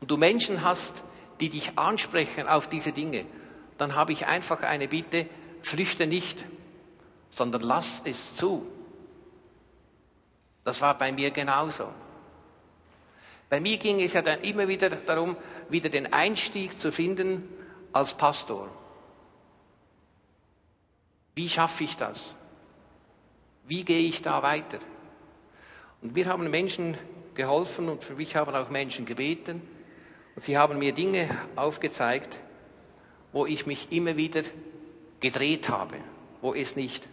und 0.00 0.10
du 0.10 0.16
Menschen 0.16 0.64
hast, 0.64 1.04
die 1.38 1.50
dich 1.50 1.78
ansprechen 1.78 2.48
auf 2.48 2.68
diese 2.68 2.92
Dinge, 2.92 3.26
dann 3.76 3.94
habe 3.94 4.12
ich 4.12 4.26
einfach 4.26 4.62
eine 4.62 4.88
Bitte, 4.88 5.26
flüchte 5.62 6.06
nicht, 6.06 6.44
sondern 7.30 7.60
lass 7.60 8.02
es 8.04 8.34
zu. 8.34 8.66
Das 10.64 10.80
war 10.80 10.96
bei 10.96 11.12
mir 11.12 11.30
genauso. 11.30 11.88
Bei 13.50 13.60
mir 13.60 13.76
ging 13.76 14.00
es 14.00 14.14
ja 14.14 14.22
dann 14.22 14.40
immer 14.40 14.68
wieder 14.68 14.88
darum, 14.88 15.36
wieder 15.68 15.90
den 15.90 16.10
Einstieg 16.10 16.78
zu 16.78 16.90
finden 16.90 17.46
als 17.92 18.14
Pastor. 18.14 18.70
Wie 21.34 21.48
schaffe 21.48 21.84
ich 21.84 21.96
das? 21.98 22.34
Wie 23.64 23.84
gehe 23.84 24.00
ich 24.00 24.22
da 24.22 24.42
weiter? 24.42 24.78
Und 26.02 26.16
wir 26.16 26.26
haben 26.26 26.50
Menschen 26.50 26.98
geholfen 27.34 27.88
und 27.88 28.02
für 28.02 28.14
mich 28.14 28.36
haben 28.36 28.54
auch 28.54 28.70
Menschen 28.70 29.06
gebeten. 29.06 29.62
Und 30.34 30.44
sie 30.44 30.58
haben 30.58 30.78
mir 30.78 30.92
Dinge 30.92 31.28
aufgezeigt, 31.56 32.38
wo 33.32 33.46
ich 33.46 33.66
mich 33.66 33.92
immer 33.92 34.16
wieder 34.16 34.42
gedreht 35.20 35.68
habe, 35.68 35.96
wo 36.40 36.54
es 36.54 36.76
nicht 36.76 37.06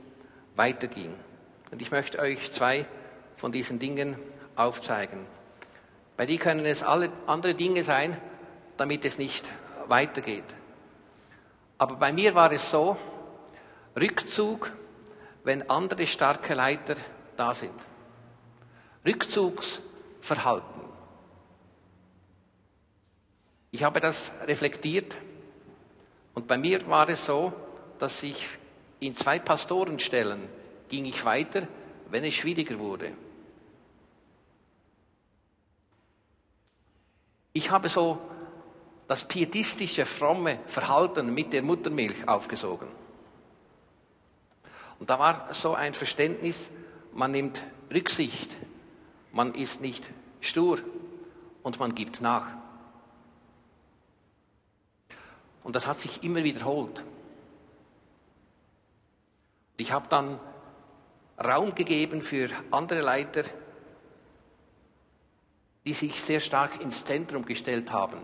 weiterging. 0.56 1.14
Und 1.72 1.82
ich 1.82 1.92
möchte 1.92 2.20
euch 2.20 2.52
zwei 2.52 2.86
von 3.36 3.52
diesen 3.52 3.80
Dingen 3.80 4.18
aufzeigen. 4.56 5.26
Bei 6.18 6.26
die 6.26 6.38
können 6.38 6.66
es 6.66 6.84
alle 6.84 7.12
andere 7.28 7.54
Dinge 7.54 7.84
sein, 7.84 8.18
damit 8.76 9.06
es 9.06 9.18
nicht 9.18 9.50
weitergeht. 9.88 10.44
Aber 11.78 11.96
bei 11.96 12.12
mir 12.12 12.36
war 12.36 12.52
es 12.52 12.70
so, 12.70 12.98
Rückzug, 13.96 14.72
wenn 15.44 15.70
andere 15.70 16.08
starke 16.08 16.54
Leiter 16.54 16.96
da 17.38 17.54
sind. 17.54 17.72
Rückzugsverhalten. 19.06 20.82
Ich 23.72 23.84
habe 23.84 24.00
das 24.00 24.32
reflektiert 24.46 25.16
und 26.34 26.48
bei 26.48 26.58
mir 26.58 26.86
war 26.88 27.08
es 27.10 27.26
so, 27.26 27.54
dass 28.00 28.24
ich 28.24 28.46
in 29.00 29.16
zwei 29.16 29.40
Pastorenstellen 29.40 30.48
ging 30.90 31.06
ich 31.06 31.24
weiter, 31.24 31.68
wenn 32.10 32.24
es 32.24 32.34
schwieriger 32.34 32.80
wurde. 32.80 33.12
Ich 37.54 37.70
habe 37.70 37.90
so 37.90 38.20
das 39.08 39.28
pietistische, 39.28 40.06
fromme 40.06 40.60
Verhalten 40.68 41.34
mit 41.34 41.52
der 41.52 41.62
Muttermilch 41.62 42.28
aufgesogen. 42.28 42.88
Und 45.00 45.10
da 45.10 45.18
war 45.18 45.54
so 45.54 45.74
ein 45.74 45.94
Verständnis, 45.94 46.70
man 47.14 47.32
nimmt 47.32 47.64
Rücksicht, 47.92 48.56
man 49.32 49.54
ist 49.54 49.82
nicht 49.82 50.10
stur 50.42 50.80
und 51.64 51.80
man 51.80 51.96
gibt 51.96 52.22
nach. 52.22 52.48
Und 55.64 55.76
das 55.76 55.88
hat 55.88 56.00
sich 56.00 56.24
immer 56.24 56.44
wiederholt. 56.44 57.04
Ich 59.78 59.92
habe 59.92 60.08
dann 60.10 60.40
Raum 61.42 61.74
gegeben 61.76 62.22
für 62.22 62.50
andere 62.72 63.02
Leiter, 63.02 63.44
die 65.86 65.94
sich 65.94 66.22
sehr 66.22 66.40
stark 66.40 66.82
ins 66.82 67.06
Zentrum 67.06 67.46
gestellt 67.46 67.92
haben. 67.92 68.20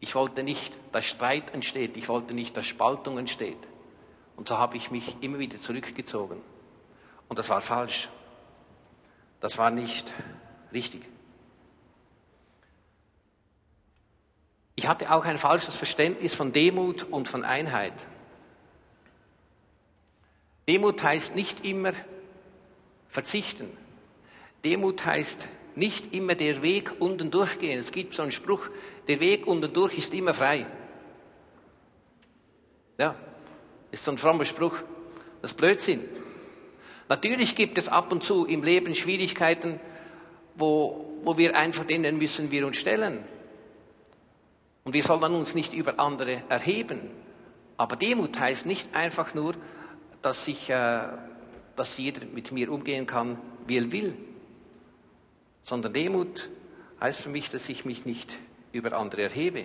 Ich 0.00 0.14
wollte 0.14 0.42
nicht, 0.42 0.76
dass 0.92 1.06
Streit 1.06 1.54
entsteht, 1.54 1.96
ich 1.96 2.08
wollte 2.08 2.34
nicht, 2.34 2.56
dass 2.56 2.66
Spaltung 2.66 3.16
entsteht. 3.16 3.56
Und 4.36 4.48
so 4.48 4.58
habe 4.58 4.76
ich 4.76 4.90
mich 4.90 5.16
immer 5.22 5.38
wieder 5.38 5.60
zurückgezogen. 5.60 6.42
Und 7.28 7.38
das 7.38 7.48
war 7.48 7.62
falsch. 7.62 8.08
Das 9.44 9.58
war 9.58 9.70
nicht 9.70 10.10
richtig. 10.72 11.02
Ich 14.74 14.88
hatte 14.88 15.12
auch 15.12 15.26
ein 15.26 15.36
falsches 15.36 15.76
Verständnis 15.76 16.32
von 16.32 16.50
Demut 16.50 17.02
und 17.02 17.28
von 17.28 17.44
Einheit. 17.44 17.92
Demut 20.66 21.02
heißt 21.02 21.36
nicht 21.36 21.66
immer 21.66 21.92
verzichten. 23.10 23.68
Demut 24.64 25.04
heißt 25.04 25.46
nicht 25.74 26.14
immer 26.14 26.36
der 26.36 26.62
Weg 26.62 26.94
unten 26.98 27.30
durchgehen. 27.30 27.78
Es 27.78 27.92
gibt 27.92 28.14
so 28.14 28.22
einen 28.22 28.32
Spruch, 28.32 28.70
der 29.08 29.20
Weg 29.20 29.46
unten 29.46 29.70
durch 29.70 29.98
ist 29.98 30.14
immer 30.14 30.32
frei. 30.32 30.66
Ja, 32.96 33.14
ist 33.90 34.06
so 34.06 34.10
ein 34.10 34.16
frommer 34.16 34.46
Spruch. 34.46 34.78
Das 35.42 35.50
ist 35.50 35.58
Blödsinn. 35.58 36.23
Natürlich 37.08 37.54
gibt 37.54 37.76
es 37.78 37.88
ab 37.88 38.12
und 38.12 38.24
zu 38.24 38.46
im 38.46 38.62
Leben 38.62 38.94
Schwierigkeiten, 38.94 39.78
wo, 40.54 41.18
wo 41.22 41.36
wir 41.36 41.56
einfach 41.56 41.84
denen 41.84 42.16
müssen 42.18 42.50
wir 42.50 42.66
uns 42.66 42.76
stellen. 42.76 43.24
Und 44.84 44.94
wir 44.94 45.02
sollen 45.02 45.34
uns 45.34 45.54
nicht 45.54 45.74
über 45.74 45.98
andere 45.98 46.42
erheben. 46.48 47.10
Aber 47.76 47.96
Demut 47.96 48.38
heißt 48.38 48.66
nicht 48.66 48.94
einfach 48.94 49.34
nur, 49.34 49.54
dass, 50.22 50.46
ich, 50.48 50.70
äh, 50.70 51.08
dass 51.76 51.98
jeder 51.98 52.24
mit 52.26 52.52
mir 52.52 52.70
umgehen 52.70 53.06
kann, 53.06 53.38
wie 53.66 53.78
er 53.78 53.92
will. 53.92 54.14
Sondern 55.64 55.92
Demut 55.92 56.48
heißt 57.00 57.20
für 57.20 57.30
mich, 57.30 57.50
dass 57.50 57.68
ich 57.68 57.84
mich 57.84 58.06
nicht 58.06 58.38
über 58.72 58.92
andere 58.92 59.22
erhebe. 59.22 59.64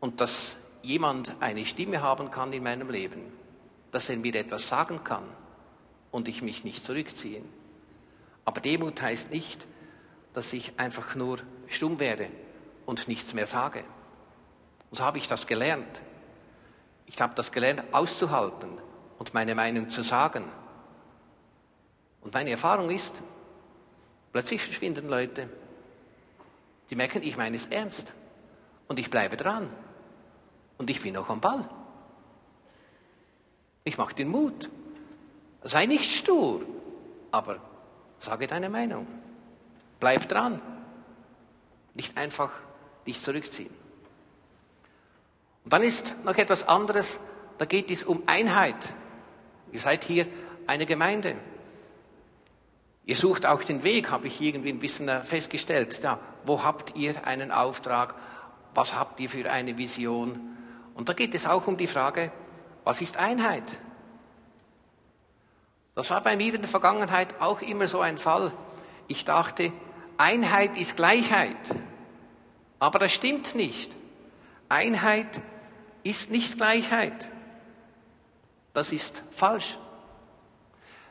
Und 0.00 0.20
dass 0.20 0.58
jemand 0.82 1.34
eine 1.40 1.64
Stimme 1.64 2.00
haben 2.00 2.30
kann 2.30 2.52
in 2.52 2.62
meinem 2.62 2.90
Leben. 2.90 3.20
Dass 3.90 4.08
er 4.08 4.16
mir 4.16 4.34
etwas 4.34 4.68
sagen 4.68 5.00
kann 5.04 5.24
und 6.10 6.28
ich 6.28 6.42
mich 6.42 6.64
nicht 6.64 6.84
zurückziehe. 6.84 7.42
Aber 8.44 8.60
Demut 8.60 9.00
heißt 9.02 9.30
nicht, 9.30 9.66
dass 10.32 10.52
ich 10.52 10.78
einfach 10.78 11.14
nur 11.14 11.38
stumm 11.68 11.98
werde 11.98 12.28
und 12.84 13.08
nichts 13.08 13.34
mehr 13.34 13.46
sage. 13.46 13.84
Und 14.90 14.98
so 14.98 15.04
habe 15.04 15.18
ich 15.18 15.28
das 15.28 15.46
gelernt. 15.46 16.02
Ich 17.06 17.20
habe 17.20 17.34
das 17.34 17.52
gelernt, 17.52 17.82
auszuhalten 17.92 18.70
und 19.18 19.34
meine 19.34 19.54
Meinung 19.54 19.90
zu 19.90 20.02
sagen. 20.02 20.44
Und 22.20 22.34
meine 22.34 22.50
Erfahrung 22.50 22.90
ist, 22.90 23.14
plötzlich 24.32 24.60
verschwinden 24.62 25.08
Leute. 25.08 25.48
Die 26.90 26.96
merken, 26.96 27.22
ich 27.22 27.36
meine 27.36 27.56
es 27.56 27.66
ernst. 27.66 28.12
Und 28.88 28.98
ich 28.98 29.10
bleibe 29.10 29.36
dran. 29.36 29.68
Und 30.78 30.90
ich 30.90 31.00
bin 31.02 31.14
noch 31.14 31.28
am 31.28 31.40
Ball. 31.40 31.68
Ich 33.84 33.98
mache 33.98 34.14
den 34.14 34.28
Mut. 34.28 34.68
Sei 35.66 35.86
nicht 35.86 36.12
stur, 36.12 36.62
aber 37.32 37.58
sage 38.20 38.46
deine 38.46 38.68
Meinung. 38.68 39.06
Bleib 39.98 40.28
dran. 40.28 40.60
Nicht 41.94 42.16
einfach 42.16 42.52
dich 43.06 43.20
zurückziehen. 43.20 43.74
Und 45.64 45.72
dann 45.72 45.82
ist 45.82 46.14
noch 46.24 46.36
etwas 46.36 46.68
anderes, 46.68 47.18
da 47.58 47.64
geht 47.64 47.90
es 47.90 48.04
um 48.04 48.22
Einheit. 48.26 48.76
Ihr 49.72 49.80
seid 49.80 50.04
hier 50.04 50.26
eine 50.68 50.86
Gemeinde. 50.86 51.34
Ihr 53.04 53.16
sucht 53.16 53.46
auch 53.46 53.62
den 53.64 53.82
Weg, 53.82 54.10
habe 54.10 54.28
ich 54.28 54.40
irgendwie 54.40 54.70
ein 54.70 54.78
bisschen 54.78 55.08
äh, 55.08 55.22
festgestellt. 55.22 56.00
Ja, 56.02 56.20
wo 56.44 56.62
habt 56.62 56.96
ihr 56.96 57.26
einen 57.26 57.50
Auftrag? 57.50 58.14
Was 58.74 58.94
habt 58.96 59.18
ihr 59.20 59.28
für 59.28 59.50
eine 59.50 59.78
Vision? 59.78 60.56
Und 60.94 61.08
da 61.08 61.12
geht 61.12 61.34
es 61.34 61.46
auch 61.46 61.66
um 61.66 61.76
die 61.76 61.86
Frage, 61.86 62.30
was 62.84 63.00
ist 63.00 63.16
Einheit? 63.16 63.64
Das 65.96 66.10
war 66.10 66.20
bei 66.20 66.36
mir 66.36 66.54
in 66.54 66.60
der 66.60 66.68
Vergangenheit 66.68 67.40
auch 67.40 67.62
immer 67.62 67.88
so 67.88 68.00
ein 68.00 68.18
Fall. 68.18 68.52
Ich 69.08 69.24
dachte, 69.24 69.72
Einheit 70.18 70.76
ist 70.76 70.96
Gleichheit. 70.96 71.56
Aber 72.78 72.98
das 72.98 73.12
stimmt 73.12 73.54
nicht. 73.54 73.92
Einheit 74.68 75.40
ist 76.02 76.30
nicht 76.30 76.58
Gleichheit. 76.58 77.28
Das 78.74 78.92
ist 78.92 79.22
falsch. 79.30 79.78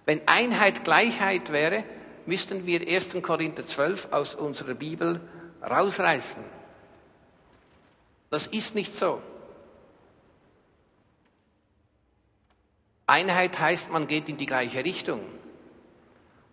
Wenn 0.05 0.27
Einheit 0.27 0.83
Gleichheit 0.83 1.51
wäre, 1.51 1.83
müssten 2.27 2.67
wir 2.67 2.87
1. 2.87 3.17
Korinther 3.23 3.65
12 3.65 4.09
aus 4.11 4.35
unserer 4.35 4.75
Bibel 4.75 5.19
rausreißen. 5.67 6.43
Das 8.29 8.45
ist 8.45 8.75
nicht 8.75 8.95
so. 8.95 9.19
Einheit 13.07 13.59
heißt, 13.59 13.91
man 13.91 14.07
geht 14.07 14.29
in 14.29 14.37
die 14.37 14.45
gleiche 14.45 14.83
Richtung. 14.83 15.21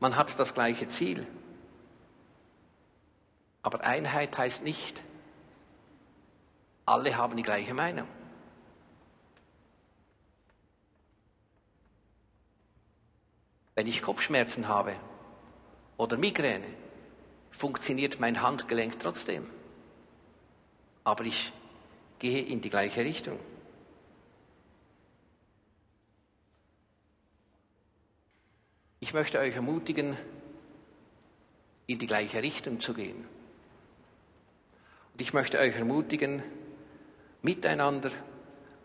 Man 0.00 0.16
hat 0.16 0.38
das 0.38 0.54
gleiche 0.54 0.88
Ziel. 0.88 1.26
Aber 3.62 3.84
Einheit 3.84 4.36
heißt 4.36 4.64
nicht, 4.64 5.02
alle 6.84 7.16
haben 7.16 7.36
die 7.36 7.42
gleiche 7.42 7.74
Meinung. 7.74 8.08
Wenn 13.74 13.86
ich 13.86 14.02
Kopfschmerzen 14.02 14.68
habe 14.68 14.94
oder 15.96 16.18
Migräne, 16.18 16.66
funktioniert 17.50 18.20
mein 18.20 18.42
Handgelenk 18.42 18.98
trotzdem. 18.98 19.48
Aber 21.04 21.24
ich 21.24 21.52
gehe 22.18 22.42
in 22.42 22.60
die 22.60 22.70
gleiche 22.70 23.00
Richtung. 23.04 23.38
Ich 29.12 29.14
möchte 29.14 29.38
euch 29.40 29.54
ermutigen, 29.54 30.16
in 31.86 31.98
die 31.98 32.06
gleiche 32.06 32.42
Richtung 32.42 32.80
zu 32.80 32.94
gehen. 32.94 33.26
Und 35.12 35.20
ich 35.20 35.34
möchte 35.34 35.58
euch 35.58 35.76
ermutigen, 35.76 36.42
miteinander 37.42 38.10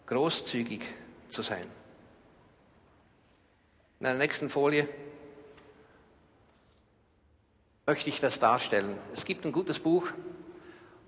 großzügig 0.06 0.82
zu 1.30 1.44
sein. 1.44 1.66
In 4.02 4.04
der 4.04 4.16
nächsten 4.16 4.50
Folie 4.50 4.90
möchte 7.86 8.10
ich 8.10 8.20
das 8.20 8.38
darstellen. 8.38 8.98
Es 9.14 9.24
gibt 9.24 9.46
ein 9.46 9.54
gutes 9.54 9.80
Buch 9.80 10.10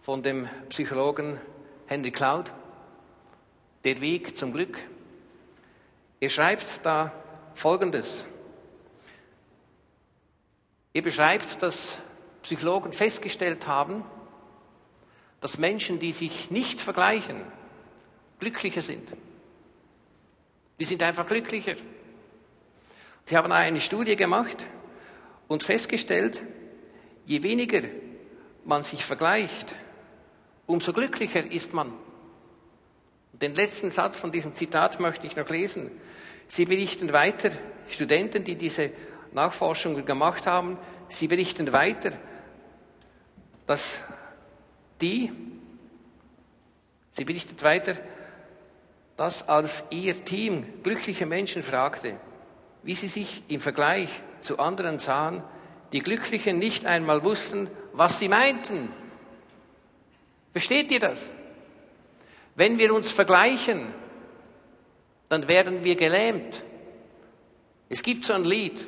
von 0.01 0.23
dem 0.23 0.47
Psychologen 0.69 1.41
Henry 1.87 2.11
Cloud, 2.11 2.53
Der 3.83 3.99
Weg 3.99 4.37
zum 4.37 4.53
Glück. 4.53 4.79
Er 6.21 6.29
schreibt 6.29 6.85
da 6.85 7.11
Folgendes. 7.53 8.25
Er 10.93 11.01
beschreibt, 11.01 11.61
dass 11.61 11.97
Psychologen 12.41 12.93
festgestellt 12.93 13.67
haben, 13.67 14.03
dass 15.41 15.57
Menschen, 15.57 15.99
die 15.99 16.11
sich 16.11 16.51
nicht 16.51 16.81
vergleichen, 16.81 17.41
glücklicher 18.39 18.81
sind. 18.81 19.13
Die 20.79 20.85
sind 20.85 21.03
einfach 21.03 21.27
glücklicher. 21.27 21.75
Sie 23.25 23.37
haben 23.37 23.51
eine 23.51 23.81
Studie 23.81 24.15
gemacht 24.15 24.57
und 25.47 25.63
festgestellt, 25.63 26.43
je 27.25 27.43
weniger 27.43 27.81
man 28.65 28.83
sich 28.83 29.05
vergleicht, 29.05 29.75
umso 30.65 30.93
glücklicher 30.93 31.45
ist 31.45 31.73
man. 31.73 31.93
Den 33.33 33.55
letzten 33.55 33.91
Satz 33.91 34.17
von 34.17 34.31
diesem 34.31 34.55
Zitat 34.55 34.99
möchte 34.99 35.27
ich 35.27 35.35
noch 35.35 35.49
lesen. 35.49 35.91
Sie 36.47 36.65
berichten 36.65 37.13
weiter, 37.13 37.51
Studenten, 37.87 38.43
die 38.43 38.55
diese 38.55 38.91
Nachforschungen 39.33 40.05
gemacht 40.05 40.47
haben, 40.47 40.77
sie 41.09 41.27
berichten 41.27 41.71
weiter, 41.71 42.11
dass 43.65 44.01
die, 45.01 45.31
sie 47.11 47.25
berichtet 47.25 47.63
weiter, 47.63 47.95
dass 49.15 49.47
als 49.49 49.83
ihr 49.89 50.23
Team 50.25 50.65
glückliche 50.83 51.25
Menschen 51.25 51.63
fragte, 51.63 52.17
wie 52.83 52.95
sie 52.95 53.07
sich 53.07 53.43
im 53.47 53.59
Vergleich 53.59 54.09
zu 54.41 54.59
anderen 54.59 54.99
sahen, 54.99 55.43
die 55.91 56.01
Glücklichen 56.01 56.59
nicht 56.59 56.85
einmal 56.85 57.23
wussten, 57.23 57.69
was 57.93 58.19
sie 58.19 58.29
meinten. 58.29 58.93
Versteht 60.53 60.91
ihr 60.91 60.99
das? 60.99 61.31
Wenn 62.55 62.77
wir 62.77 62.93
uns 62.93 63.11
vergleichen, 63.11 63.93
dann 65.27 65.47
werden 65.47 65.83
wir 65.83 65.95
gelähmt. 65.95 66.63
Es 67.87 68.03
gibt 68.03 68.25
so 68.25 68.33
ein 68.33 68.43
Lied, 68.43 68.87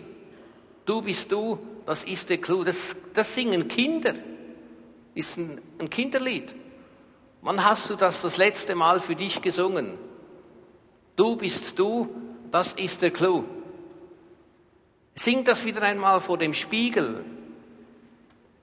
Du 0.85 1.01
bist 1.01 1.31
du, 1.31 1.59
das 1.85 2.03
ist 2.03 2.29
der 2.29 2.39
Clou. 2.39 2.63
Das, 2.63 2.95
das 3.13 3.35
singen 3.35 3.67
Kinder. 3.67 4.13
Ist 5.13 5.37
ein, 5.37 5.61
ein 5.79 5.89
Kinderlied. 5.89 6.53
Wann 7.41 7.63
hast 7.63 7.89
du 7.89 7.95
das 7.95 8.21
das 8.21 8.37
letzte 8.37 8.75
Mal 8.75 8.99
für 8.99 9.15
dich 9.15 9.41
gesungen? 9.41 9.97
Du 11.15 11.35
bist 11.35 11.77
du, 11.77 12.07
das 12.49 12.73
ist 12.73 13.01
der 13.01 13.11
Clou. 13.11 13.43
Sing 15.15 15.43
das 15.43 15.65
wieder 15.65 15.81
einmal 15.81 16.21
vor 16.21 16.37
dem 16.37 16.53
Spiegel. 16.53 17.25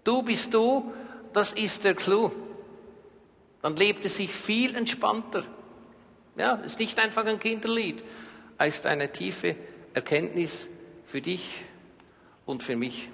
Du 0.04 0.22
bist 0.22 0.54
du, 0.54 0.92
das 1.32 1.52
ist 1.52 1.84
der 1.84 1.94
Clou. 1.94 2.30
Dann 3.62 3.76
lebt 3.76 4.04
es 4.04 4.16
sich 4.16 4.32
viel 4.32 4.74
entspannter. 4.74 5.44
Ja, 6.36 6.54
ist 6.54 6.78
nicht 6.78 6.98
einfach 6.98 7.26
ein 7.26 7.40
Kinderlied, 7.40 8.02
ist 8.64 8.86
eine 8.86 9.10
tiefe 9.10 9.56
Erkenntnis 9.92 10.68
für 11.04 11.20
dich 11.20 11.64
und 12.48 12.62
für 12.62 12.76
mich. 12.76 13.10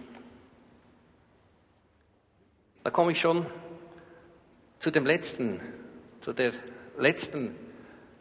Da 2.85 2.91
komme 2.91 3.13
ich 3.13 3.21
schon 3.21 3.47
zu 4.79 4.93
dem 4.93 5.05
letzten, 5.05 5.61
zu 6.21 6.33
der 6.33 6.53
letzten 6.99 7.53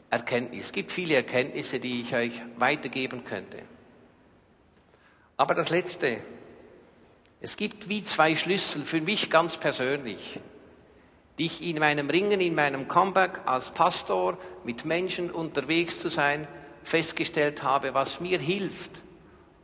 Erkenntnis. 0.10 0.68
Es 0.68 0.72
gibt 0.72 0.92
viele 0.92 1.14
Erkenntnisse, 1.14 1.80
die 1.80 2.02
ich 2.02 2.16
euch 2.16 2.42
weitergeben 2.58 3.24
könnte. 3.24 3.60
Aber 5.38 5.54
das 5.54 5.70
letzte, 5.70 6.18
es 7.42 7.58
gibt 7.58 7.90
wie 7.90 8.04
zwei 8.04 8.36
Schlüssel 8.36 8.84
für 8.84 9.02
mich 9.02 9.30
ganz 9.30 9.58
persönlich, 9.58 10.40
die 11.38 11.46
ich 11.46 11.64
in 11.64 11.78
meinem 11.78 12.10
Ringen, 12.10 12.42
in 12.42 12.56
meinem 12.56 12.88
Comeback 12.88 13.42
als 13.46 13.72
Pastor 13.72 14.40
mit 14.64 14.84
Menschen 14.84 15.30
unterwegs 15.30 16.00
zu 16.00 16.10
sein, 16.10 16.48
festgestellt 16.84 17.62
habe, 17.62 17.94
was 17.94 18.20
mir 18.20 18.40
hilft 18.40 19.02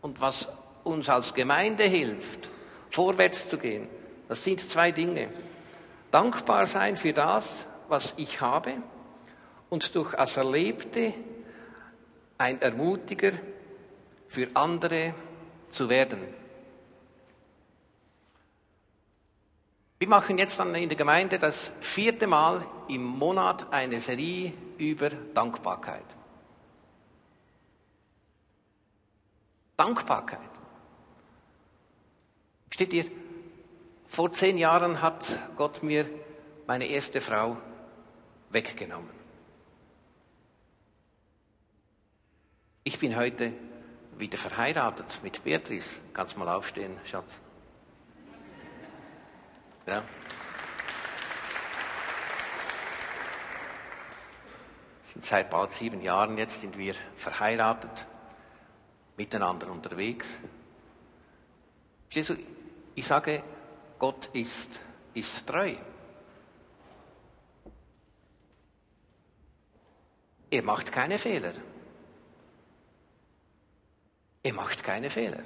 und 0.01 0.21
was 0.21 0.49
uns 0.89 1.09
als 1.09 1.33
Gemeinde 1.33 1.83
hilft, 1.83 2.49
vorwärts 2.89 3.49
zu 3.49 3.57
gehen, 3.57 3.87
das 4.27 4.43
sind 4.43 4.59
zwei 4.61 4.91
Dinge. 4.91 5.29
Dankbar 6.11 6.67
sein 6.67 6.97
für 6.97 7.13
das, 7.13 7.67
was 7.87 8.15
ich 8.17 8.41
habe 8.41 8.73
und 9.69 9.95
durch 9.95 10.13
das 10.15 10.37
Erlebte 10.37 11.13
ein 12.37 12.61
Ermutiger 12.61 13.31
für 14.27 14.47
andere 14.53 15.13
zu 15.71 15.89
werden. 15.89 16.19
Wir 19.99 20.07
machen 20.07 20.37
jetzt 20.37 20.57
dann 20.57 20.73
in 20.75 20.87
der 20.87 20.97
Gemeinde 20.97 21.37
das 21.37 21.73
vierte 21.81 22.25
Mal 22.25 22.65
im 22.87 23.03
Monat 23.03 23.71
eine 23.73 23.99
Serie 23.99 24.53
über 24.77 25.09
Dankbarkeit. 25.09 26.05
Dankbarkeit. 29.75 30.58
Steht 32.69 32.93
ihr, 32.93 33.05
vor 34.07 34.31
zehn 34.31 34.57
Jahren 34.57 35.01
hat 35.01 35.39
Gott 35.55 35.83
mir 35.83 36.09
meine 36.67 36.85
erste 36.85 37.21
Frau 37.21 37.57
weggenommen. 38.49 39.09
Ich 42.83 42.99
bin 42.99 43.15
heute 43.15 43.53
wieder 44.17 44.37
verheiratet 44.37 45.19
mit 45.23 45.43
Beatrice. 45.43 45.99
Kannst 46.13 46.37
mal 46.37 46.49
aufstehen, 46.49 46.97
Schatz. 47.05 47.41
Ja. 49.85 50.03
Seit 55.21 55.49
bald 55.49 55.71
sieben 55.71 56.01
Jahren 56.01 56.37
jetzt 56.37 56.61
sind 56.61 56.77
wir 56.77 56.93
verheiratet, 57.15 58.07
miteinander 59.17 59.69
unterwegs. 59.69 60.39
Verstehst 62.09 62.29
du, 62.29 62.58
ich 62.99 63.07
sage, 63.07 63.41
Gott 63.97 64.27
ist, 64.33 64.81
ist 65.13 65.47
treu. 65.47 65.73
Er 70.51 70.63
macht 70.63 70.91
keine 70.91 71.17
Fehler. 71.17 71.53
Er 74.43 74.53
macht 74.53 74.83
keine 74.83 75.09
Fehler. 75.09 75.43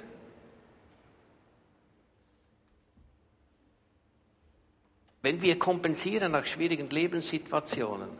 Wenn 5.22 5.40
wir 5.40 5.58
kompensieren 5.58 6.32
nach 6.32 6.46
schwierigen 6.46 6.90
Lebenssituationen, 6.90 8.10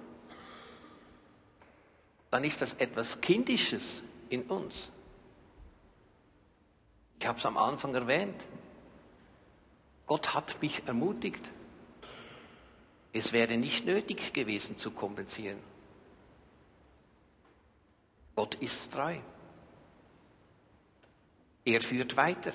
dann 2.30 2.44
ist 2.44 2.62
das 2.62 2.74
etwas 2.74 3.20
Kindisches 3.20 4.02
in 4.30 4.42
uns. 4.44 4.90
Ich 7.18 7.26
habe 7.26 7.38
es 7.38 7.46
am 7.46 7.56
Anfang 7.56 7.94
erwähnt. 7.94 8.46
Gott 10.06 10.34
hat 10.34 10.60
mich 10.60 10.86
ermutigt. 10.86 11.50
Es 13.12 13.32
wäre 13.32 13.56
nicht 13.56 13.86
nötig 13.86 14.32
gewesen 14.32 14.76
zu 14.78 14.90
kompensieren. 14.90 15.58
Gott 18.34 18.56
ist 18.56 18.92
treu. 18.92 19.16
Er 21.64 21.80
führt 21.80 22.16
weiter. 22.16 22.52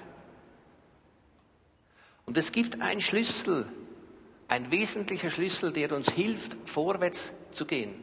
Und 2.26 2.38
es 2.38 2.52
gibt 2.52 2.80
einen 2.82 3.02
Schlüssel, 3.02 3.68
ein 4.48 4.70
wesentlicher 4.70 5.32
Schlüssel, 5.32 5.72
der 5.72 5.96
uns 5.96 6.12
hilft, 6.12 6.56
vorwärts 6.66 7.34
zu 7.52 7.66
gehen. 7.66 7.96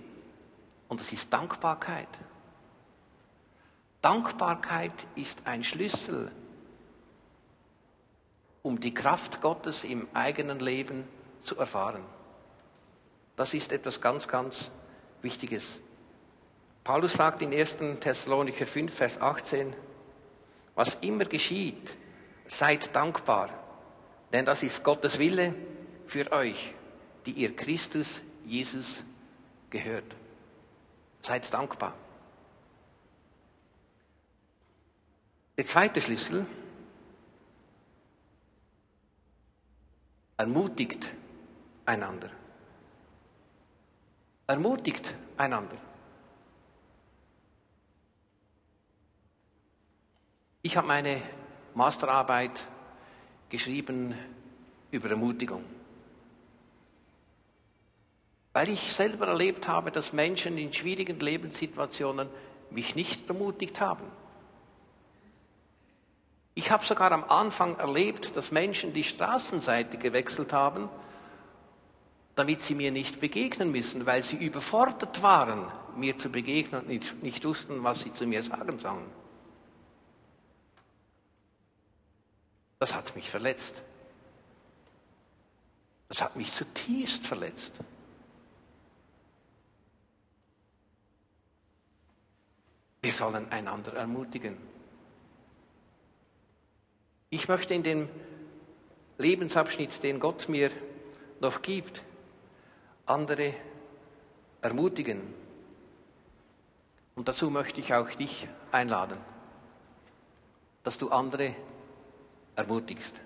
Und 0.88 1.00
das 1.00 1.12
ist 1.12 1.32
Dankbarkeit. 1.32 2.08
Dankbarkeit 4.00 5.06
ist 5.14 5.46
ein 5.46 5.62
Schlüssel, 5.62 6.32
um 8.66 8.80
die 8.80 8.92
Kraft 8.92 9.40
Gottes 9.40 9.84
im 9.84 10.08
eigenen 10.12 10.58
Leben 10.58 11.04
zu 11.40 11.56
erfahren. 11.56 12.02
Das 13.36 13.54
ist 13.54 13.70
etwas 13.70 14.00
ganz, 14.00 14.26
ganz 14.26 14.72
Wichtiges. 15.22 15.78
Paulus 16.82 17.12
sagt 17.12 17.42
in 17.42 17.52
1. 17.52 17.76
Thessalonicher 18.00 18.66
5, 18.66 18.92
Vers 18.92 19.20
18, 19.20 19.72
was 20.74 20.96
immer 20.96 21.26
geschieht, 21.26 21.96
seid 22.48 22.94
dankbar, 22.96 23.50
denn 24.32 24.44
das 24.44 24.64
ist 24.64 24.82
Gottes 24.82 25.20
Wille 25.20 25.54
für 26.08 26.32
euch, 26.32 26.74
die 27.24 27.32
ihr 27.32 27.54
Christus 27.54 28.20
Jesus 28.44 29.04
gehört. 29.70 30.16
Seid 31.20 31.54
dankbar. 31.54 31.94
Der 35.56 35.66
zweite 35.66 36.00
Schlüssel 36.00 36.46
ermutigt 40.36 41.14
einander. 41.84 42.30
Ermutigt 44.46 45.14
einander. 45.36 45.76
Ich 50.62 50.76
habe 50.76 50.86
meine 50.86 51.22
Masterarbeit 51.74 52.66
geschrieben 53.48 54.14
über 54.90 55.10
Ermutigung. 55.10 55.64
Weil 58.52 58.70
ich 58.70 58.92
selber 58.92 59.28
erlebt 59.28 59.68
habe, 59.68 59.90
dass 59.90 60.12
Menschen 60.12 60.58
in 60.58 60.72
schwierigen 60.72 61.20
Lebenssituationen 61.20 62.28
mich 62.70 62.94
nicht 62.94 63.28
ermutigt 63.28 63.80
haben. 63.80 64.04
Ich 66.66 66.72
habe 66.72 66.84
sogar 66.84 67.12
am 67.12 67.22
Anfang 67.22 67.76
erlebt, 67.76 68.36
dass 68.36 68.50
Menschen 68.50 68.92
die 68.92 69.04
Straßenseite 69.04 69.98
gewechselt 69.98 70.52
haben, 70.52 70.88
damit 72.34 72.60
sie 72.60 72.74
mir 72.74 72.90
nicht 72.90 73.20
begegnen 73.20 73.70
müssen, 73.70 74.04
weil 74.04 74.20
sie 74.24 74.34
überfordert 74.34 75.22
waren, 75.22 75.70
mir 75.94 76.18
zu 76.18 76.28
begegnen 76.28 76.80
und 76.80 76.88
nicht, 76.88 77.22
nicht 77.22 77.44
wussten, 77.44 77.84
was 77.84 78.02
sie 78.02 78.12
zu 78.12 78.26
mir 78.26 78.42
sagen 78.42 78.80
sollen. 78.80 79.06
Das 82.80 82.96
hat 82.96 83.14
mich 83.14 83.30
verletzt. 83.30 83.84
Das 86.08 86.20
hat 86.20 86.34
mich 86.34 86.52
zutiefst 86.52 87.24
verletzt. 87.28 87.74
Wir 93.02 93.12
sollen 93.12 93.52
einander 93.52 93.92
ermutigen. 93.92 94.75
Ich 97.36 97.48
möchte 97.48 97.74
in 97.74 97.82
dem 97.82 98.08
Lebensabschnitt, 99.18 100.02
den 100.02 100.20
Gott 100.20 100.48
mir 100.48 100.70
noch 101.38 101.60
gibt, 101.60 102.02
andere 103.04 103.52
ermutigen. 104.62 105.20
Und 107.14 107.28
dazu 107.28 107.50
möchte 107.50 107.78
ich 107.78 107.92
auch 107.92 108.08
dich 108.08 108.48
einladen, 108.72 109.18
dass 110.82 110.96
du 110.96 111.10
andere 111.10 111.54
ermutigst. 112.54 113.20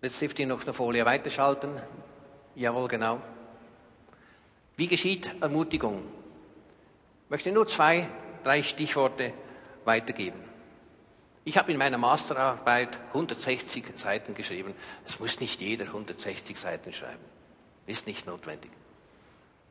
Jetzt 0.00 0.22
dürft 0.22 0.38
ihr 0.38 0.46
noch 0.46 0.62
eine 0.62 0.72
Folie 0.72 1.04
weiterschalten. 1.04 1.72
Jawohl, 2.54 2.86
genau. 2.86 3.20
Wie 4.76 4.86
geschieht 4.86 5.34
Ermutigung? 5.40 6.04
Ich 7.24 7.30
möchte 7.30 7.50
nur 7.50 7.66
zwei, 7.66 8.08
drei 8.44 8.62
Stichworte 8.62 9.32
weitergeben. 9.84 10.53
Ich 11.46 11.58
habe 11.58 11.72
in 11.72 11.78
meiner 11.78 11.98
Masterarbeit 11.98 12.98
160 13.08 13.84
Seiten 13.96 14.34
geschrieben. 14.34 14.74
Es 15.04 15.20
muss 15.20 15.40
nicht 15.40 15.60
jeder 15.60 15.84
160 15.86 16.58
Seiten 16.58 16.92
schreiben. 16.94 17.24
Ist 17.86 18.06
nicht 18.06 18.26
notwendig. 18.26 18.70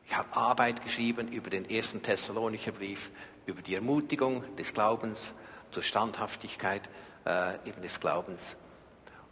Ich 0.06 0.16
habe 0.16 0.36
Arbeit 0.36 0.84
geschrieben 0.84 1.28
über 1.28 1.50
den 1.50 1.68
ersten 1.68 2.00
Thessalonicher 2.00 2.70
Brief, 2.70 3.10
über 3.46 3.60
die 3.60 3.74
Ermutigung 3.74 4.44
des 4.56 4.72
Glaubens 4.72 5.34
zur 5.72 5.82
Standhaftigkeit 5.82 6.88
äh, 7.26 7.54
eben 7.68 7.82
des 7.82 7.98
Glaubens. 7.98 8.54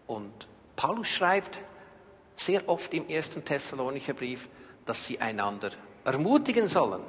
Und 0.09 0.49
Paulus 0.75 1.09
schreibt 1.09 1.61
sehr 2.35 2.69
oft 2.69 2.93
im 2.93 3.09
ersten 3.09 3.45
Thessalonicher 3.45 4.15
Brief, 4.15 4.49
dass 4.85 5.05
sie 5.05 5.21
einander 5.21 5.71
ermutigen 6.05 6.67
sollen. 6.67 7.03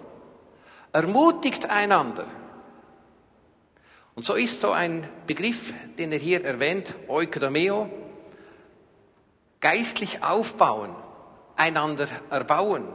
Ermutigt 0.92 1.68
einander. 1.68 2.28
Und 4.16 4.26
so 4.26 4.36
ist 4.36 4.62
so 4.62 4.72
ein 4.72 5.08
Begriff, 5.26 5.74
den 5.98 6.12
er 6.12 6.20
hier 6.20 6.46
erwähnt, 6.46 6.96
Eukodomeo, 7.08 7.90
geistlich 9.60 10.24
aufbauen, 10.24 10.96
einander 11.56 12.08
erbauen, 12.30 12.88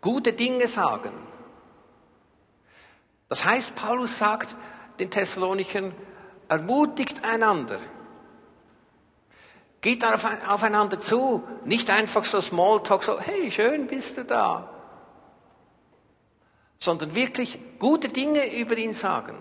gute 0.00 0.32
Dinge 0.32 0.66
sagen. 0.66 1.12
Das 3.28 3.44
heißt, 3.44 3.76
Paulus 3.76 4.18
sagt 4.18 4.56
den 4.98 5.10
Thessalonichern, 5.10 5.94
ermutigt 6.48 7.24
einander. 7.24 7.78
Geht 9.80 10.04
aufeinander 10.04 10.98
zu, 11.00 11.44
nicht 11.64 11.88
einfach 11.90 12.24
so 12.24 12.40
Smalltalk, 12.40 13.04
so, 13.04 13.20
hey, 13.20 13.50
schön 13.50 13.86
bist 13.86 14.18
du 14.18 14.24
da. 14.24 14.68
Sondern 16.78 17.14
wirklich 17.14 17.58
gute 17.78 18.08
Dinge 18.08 18.54
über 18.58 18.76
ihn 18.76 18.92
sagen, 18.92 19.36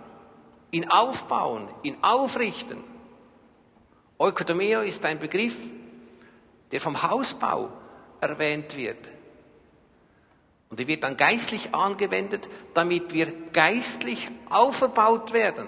ihn 0.71 0.89
aufbauen, 0.89 1.67
ihn 1.83 1.97
aufrichten. 2.01 2.83
Eukodomeo 4.17 4.81
ist 4.81 5.03
ein 5.05 5.19
Begriff, 5.19 5.71
der 6.71 6.81
vom 6.81 7.01
Hausbau 7.01 7.69
erwähnt 8.21 8.75
wird. 8.75 8.97
Und 10.69 10.79
er 10.79 10.87
wird 10.87 11.03
dann 11.03 11.17
geistlich 11.17 11.73
angewendet, 11.73 12.47
damit 12.73 13.13
wir 13.13 13.31
geistlich 13.53 14.29
auferbaut 14.49 15.33
werden. 15.33 15.67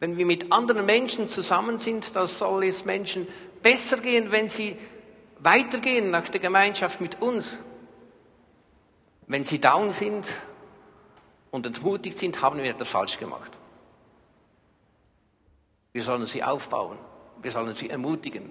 Wenn 0.00 0.16
wir 0.16 0.26
mit 0.26 0.50
anderen 0.50 0.84
Menschen 0.84 1.28
zusammen 1.28 1.78
sind, 1.78 2.16
dann 2.16 2.26
soll 2.26 2.64
es 2.64 2.84
Menschen 2.84 3.28
besser 3.62 3.98
gehen, 3.98 4.32
wenn 4.32 4.48
sie 4.48 4.76
weitergehen 5.38 6.10
nach 6.10 6.28
der 6.28 6.40
Gemeinschaft 6.40 7.00
mit 7.00 7.22
uns. 7.22 7.58
Wenn 9.28 9.44
sie 9.44 9.60
down 9.60 9.92
sind 9.92 10.26
und 11.52 11.66
entmutigt 11.66 12.18
sind, 12.18 12.42
haben 12.42 12.58
wir 12.58 12.70
etwas 12.70 12.88
falsch 12.88 13.18
gemacht. 13.18 13.52
Wir 15.92 16.02
sollen 16.02 16.26
sie 16.26 16.42
aufbauen. 16.42 16.98
Wir 17.40 17.52
sollen 17.52 17.76
sie 17.76 17.90
ermutigen. 17.90 18.50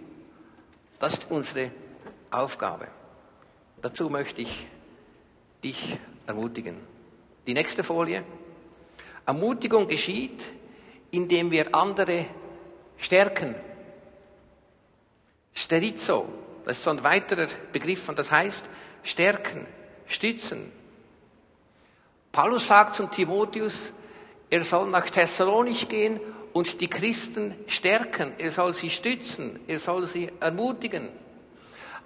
Das 0.99 1.13
ist 1.13 1.31
unsere 1.31 1.71
Aufgabe. 2.29 2.87
Dazu 3.81 4.09
möchte 4.09 4.41
ich 4.41 4.67
dich 5.63 5.97
ermutigen. 6.27 6.77
Die 7.47 7.53
nächste 7.53 7.83
Folie. 7.83 8.23
Ermutigung 9.25 9.87
geschieht, 9.87 10.51
indem 11.09 11.49
wir 11.49 11.73
andere 11.73 12.25
stärken. 12.97 13.55
Sterizo, 15.53 16.27
das 16.65 16.77
ist 16.77 16.83
so 16.83 16.91
ein 16.91 17.03
weiterer 17.03 17.47
Begriff 17.73 18.07
und 18.09 18.19
das 18.19 18.31
heißt 18.31 18.69
stärken, 19.03 19.65
stützen. 20.05 20.71
Paulus 22.31 22.67
sagt 22.67 22.95
zum 22.95 23.11
Timotheus, 23.11 23.91
er 24.49 24.63
soll 24.63 24.89
nach 24.89 25.09
Thessalonich 25.09 25.89
gehen 25.89 26.19
und 26.53 26.79
die 26.81 26.89
Christen 26.89 27.55
stärken, 27.67 28.33
er 28.37 28.51
soll 28.51 28.73
sie 28.73 28.89
stützen, 28.89 29.59
er 29.67 29.79
soll 29.79 30.07
sie 30.07 30.31
ermutigen. 30.39 31.09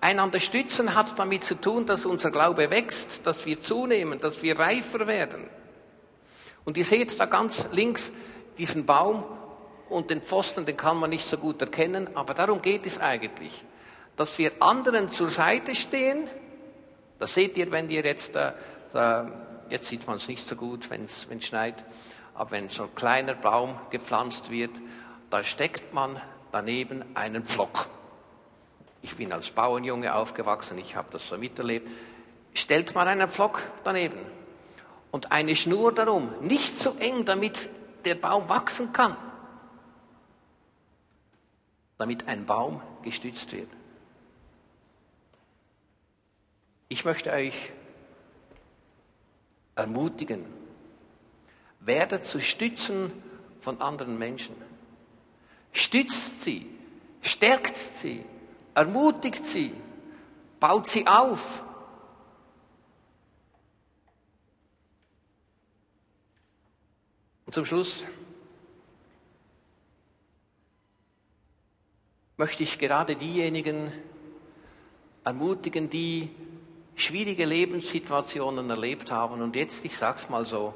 Einander 0.01 0.39
stützen 0.39 0.93
hat 0.93 1.17
damit 1.17 1.43
zu 1.43 1.55
tun, 1.55 1.85
dass 1.85 2.05
unser 2.05 2.31
Glaube 2.31 2.69
wächst, 2.69 3.25
dass 3.25 3.45
wir 3.45 3.61
zunehmen, 3.61 4.19
dass 4.19 4.43
wir 4.43 4.59
reifer 4.59 5.07
werden. 5.07 5.47
Und 6.63 6.77
ihr 6.77 6.85
seht 6.85 7.19
da 7.19 7.25
ganz 7.25 7.65
links 7.71 8.11
diesen 8.57 8.85
Baum 8.85 9.23
und 9.89 10.09
den 10.09 10.21
Pfosten, 10.21 10.65
den 10.65 10.77
kann 10.77 10.97
man 10.97 11.09
nicht 11.11 11.25
so 11.25 11.37
gut 11.37 11.61
erkennen, 11.61 12.09
aber 12.15 12.33
darum 12.33 12.61
geht 12.61 12.85
es 12.85 12.99
eigentlich, 12.99 13.63
dass 14.15 14.37
wir 14.37 14.51
anderen 14.59 15.11
zur 15.11 15.29
Seite 15.29 15.75
stehen. 15.75 16.29
Das 17.19 17.33
seht 17.33 17.57
ihr, 17.57 17.71
wenn 17.71 17.89
ihr 17.89 18.03
jetzt, 18.03 18.35
äh, 18.35 18.51
jetzt 19.69 19.87
sieht 19.87 20.07
man 20.07 20.17
es 20.17 20.27
nicht 20.27 20.47
so 20.47 20.55
gut, 20.55 20.89
wenn 20.89 21.05
es 21.05 21.27
schneit, 21.39 21.83
aber 22.33 22.51
wenn 22.51 22.69
so 22.69 22.83
ein 22.83 22.95
kleiner 22.95 23.33
Baum 23.33 23.79
gepflanzt 23.89 24.49
wird, 24.49 24.71
da 25.29 25.43
steckt 25.43 25.93
man 25.93 26.21
daneben 26.51 27.03
einen 27.15 27.43
Pflock. 27.43 27.87
Ich 29.01 29.15
bin 29.15 29.31
als 29.31 29.51
Bauernjunge 29.51 30.15
aufgewachsen, 30.15 30.77
ich 30.77 30.95
habe 30.95 31.09
das 31.11 31.27
so 31.27 31.37
miterlebt. 31.37 31.87
Stellt 32.53 32.95
man 32.95 33.07
einen 33.07 33.29
Pflock 33.29 33.61
daneben 33.83 34.25
und 35.11 35.31
eine 35.31 35.55
Schnur 35.55 35.93
darum, 35.93 36.31
nicht 36.41 36.77
zu 36.77 36.95
eng, 36.97 37.25
damit 37.25 37.69
der 38.05 38.15
Baum 38.15 38.49
wachsen 38.49 38.93
kann, 38.93 39.15
damit 41.97 42.27
ein 42.27 42.45
Baum 42.45 42.81
gestützt 43.03 43.51
wird. 43.51 43.69
Ich 46.87 47.03
möchte 47.05 47.31
euch 47.31 47.71
ermutigen, 49.75 50.45
werdet 51.79 52.25
zu 52.25 52.39
Stützen 52.39 53.11
von 53.59 53.81
anderen 53.81 54.17
Menschen. 54.17 54.55
Stützt 55.71 56.43
sie, 56.43 56.67
stärkt 57.21 57.75
sie, 57.75 58.23
ermutigt 58.73 59.43
sie, 59.43 59.73
baut 60.59 60.87
sie 60.87 61.05
auf. 61.05 61.63
Und 67.45 67.53
zum 67.53 67.65
Schluss 67.65 68.03
möchte 72.37 72.63
ich 72.63 72.79
gerade 72.79 73.15
diejenigen 73.15 73.91
ermutigen, 75.23 75.89
die 75.89 76.29
schwierige 76.95 77.45
Lebenssituationen 77.45 78.69
erlebt 78.69 79.11
haben. 79.11 79.41
Und 79.41 79.55
jetzt, 79.55 79.85
ich 79.85 79.97
sag's 79.97 80.29
mal 80.29 80.45
so, 80.45 80.73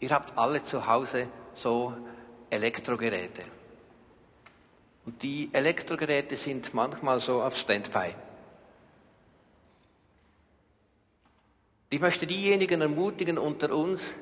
ihr 0.00 0.10
habt 0.10 0.36
alle 0.36 0.62
zu 0.62 0.86
Hause 0.86 1.28
so 1.54 1.94
Elektrogeräte. 2.50 3.42
Und 5.06 5.22
die 5.22 5.50
Elektrogeräte 5.52 6.36
sind 6.36 6.74
manchmal 6.74 7.20
so 7.20 7.42
auf 7.42 7.56
Standby. 7.56 8.14
Ich 11.90 12.00
möchte 12.00 12.26
diejenigen 12.26 12.80
ermutigen 12.80 13.38
unter 13.38 13.74
uns, 13.74 14.14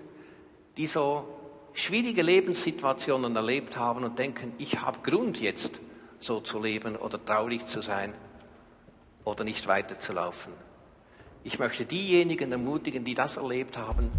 die 0.77 0.87
so 0.87 1.27
schwierige 1.73 2.23
Lebenssituationen 2.23 3.35
erlebt 3.35 3.79
haben 3.79 4.05
und 4.05 4.18
denken, 4.18 4.53
ich 4.59 4.81
habe 4.81 4.99
Grund 5.09 5.40
jetzt 5.40 5.81
so 6.21 6.40
zu 6.40 6.61
leben 6.61 6.97
oder 6.97 7.25
traurig 7.25 7.66
zu 7.66 7.81
sein 7.81 8.12
oder 9.25 9.45
nicht 9.45 9.66
weiterzulaufen. 9.66 10.53
Ich 11.44 11.59
möchte 11.59 11.85
diejenigen 11.85 12.52
ermutigen, 12.52 13.05
die 13.05 13.14
das 13.14 13.37
erlebt 13.37 13.76
haben, 13.76 14.11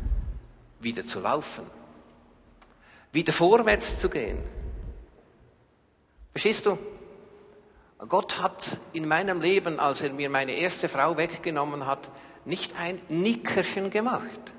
wieder 0.79 1.05
zu 1.05 1.19
laufen, 1.19 1.65
wieder 3.11 3.31
vorwärts 3.31 3.99
zu 3.99 4.09
gehen 4.09 4.39
Verstehst 6.33 6.65
du? 6.65 6.77
Gott 7.99 8.41
hat 8.41 8.79
in 8.91 9.07
meinem 9.07 9.39
Leben, 9.39 9.79
als 9.79 10.01
er 10.01 10.11
mir 10.11 10.29
meine 10.29 10.53
erste 10.53 10.89
Frau 10.89 11.15
weggenommen 11.15 11.85
hat, 11.85 12.09
nicht 12.43 12.75
ein 12.77 12.99
Nickerchen 13.07 13.91
gemacht, 13.91 14.51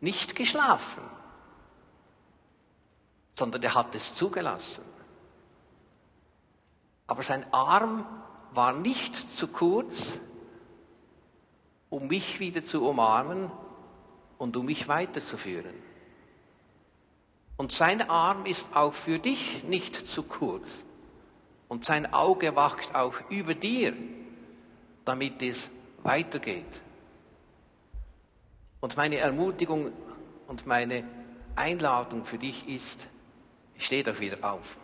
nicht 0.00 0.36
geschlafen, 0.36 1.02
sondern 3.36 3.62
er 3.62 3.74
hat 3.74 3.94
es 3.94 4.14
zugelassen. 4.14 4.84
Aber 7.08 7.22
sein 7.22 7.44
Arm 7.52 8.06
war 8.52 8.72
nicht 8.72 9.36
zu 9.36 9.48
kurz, 9.48 10.18
um 11.94 12.08
mich 12.08 12.40
wieder 12.40 12.66
zu 12.66 12.84
umarmen 12.84 13.52
und 14.36 14.56
um 14.56 14.66
mich 14.66 14.88
weiterzuführen. 14.88 15.76
Und 17.56 17.70
sein 17.70 18.10
Arm 18.10 18.46
ist 18.46 18.74
auch 18.74 18.94
für 18.94 19.20
dich 19.20 19.62
nicht 19.62 19.94
zu 19.94 20.24
kurz. 20.24 20.84
Und 21.68 21.84
sein 21.84 22.12
Auge 22.12 22.56
wacht 22.56 22.96
auch 22.96 23.14
über 23.30 23.54
dir, 23.54 23.92
damit 25.04 25.40
es 25.40 25.70
weitergeht. 26.02 26.82
Und 28.80 28.96
meine 28.96 29.18
Ermutigung 29.18 29.92
und 30.48 30.66
meine 30.66 31.04
Einladung 31.54 32.24
für 32.24 32.38
dich 32.38 32.68
ist, 32.68 33.06
steh 33.78 34.02
doch 34.02 34.18
wieder 34.18 34.52
auf. 34.52 34.78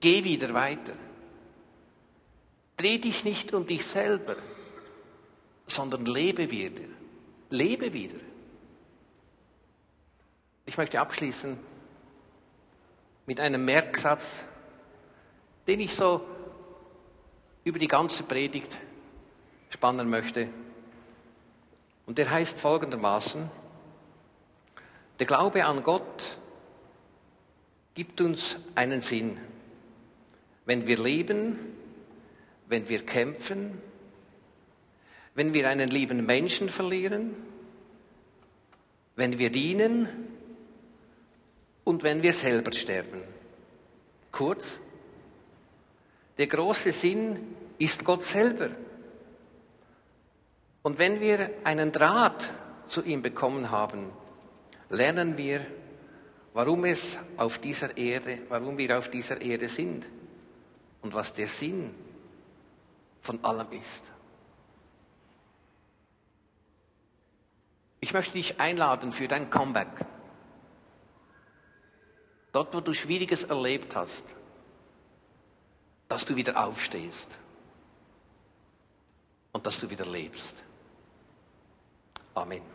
Geh 0.00 0.24
wieder 0.24 0.52
weiter. 0.52 0.94
Dreh 2.76 2.98
dich 2.98 3.24
nicht 3.24 3.52
um 3.54 3.66
dich 3.66 3.84
selber, 3.86 4.36
sondern 5.66 6.06
lebe 6.06 6.50
wieder. 6.50 6.84
Lebe 7.50 7.92
wieder. 7.92 8.18
Ich 10.66 10.76
möchte 10.76 11.00
abschließen 11.00 11.58
mit 13.26 13.40
einem 13.40 13.64
Merksatz, 13.64 14.44
den 15.66 15.80
ich 15.80 15.94
so 15.94 16.26
über 17.64 17.78
die 17.78 17.88
ganze 17.88 18.22
Predigt 18.22 18.78
spannen 19.70 20.08
möchte. 20.08 20.48
Und 22.06 22.18
der 22.18 22.30
heißt 22.30 22.58
folgendermaßen, 22.58 23.50
der 25.18 25.26
Glaube 25.26 25.64
an 25.64 25.82
Gott 25.82 26.38
gibt 27.94 28.20
uns 28.20 28.56
einen 28.74 29.00
Sinn. 29.00 29.38
Wenn 30.64 30.86
wir 30.86 30.98
leben, 30.98 31.58
wenn 32.72 32.88
wir 32.88 33.06
kämpfen, 33.06 33.80
wenn 35.36 35.54
wir 35.54 35.68
einen 35.68 35.88
lieben 35.88 36.26
Menschen 36.26 36.68
verlieren, 36.68 37.36
wenn 39.14 39.38
wir 39.38 39.50
dienen, 39.50 40.08
und 41.84 42.02
wenn 42.02 42.22
wir 42.22 42.32
selber 42.32 42.72
sterben. 42.72 43.22
Kurz, 44.30 44.78
der 46.38 46.46
große 46.46 46.92
Sinn 46.92 47.54
ist 47.78 48.04
Gott 48.04 48.24
selber. 48.24 48.70
Und 50.82 50.98
wenn 50.98 51.20
wir 51.20 51.50
einen 51.64 51.92
Draht 51.92 52.52
zu 52.88 53.02
ihm 53.02 53.22
bekommen 53.22 53.70
haben, 53.70 54.10
lernen 54.90 55.36
wir, 55.36 55.66
warum 56.54 56.84
es 56.84 57.18
auf 57.36 57.58
dieser 57.58 57.96
Erde, 57.96 58.38
warum 58.48 58.78
wir 58.78 58.98
auf 58.98 59.10
dieser 59.10 59.40
Erde 59.40 59.68
sind 59.68 60.06
und 61.00 61.14
was 61.14 61.34
der 61.34 61.48
Sinn 61.48 61.94
von 63.22 63.42
allem 63.44 63.70
ist. 63.72 64.12
Ich 68.00 68.12
möchte 68.12 68.32
dich 68.32 68.60
einladen 68.60 69.12
für 69.12 69.28
dein 69.28 69.48
Comeback. 69.48 70.04
Dort, 72.52 72.74
wo 72.74 72.80
du 72.80 72.92
Schwieriges 72.92 73.44
erlebt 73.44 73.96
hast, 73.96 74.24
dass 76.08 76.26
du 76.26 76.36
wieder 76.36 76.62
aufstehst 76.62 77.38
und 79.52 79.66
dass 79.66 79.80
du 79.80 79.88
wieder 79.88 80.04
lebst. 80.04 80.64
Amen. 82.34 82.71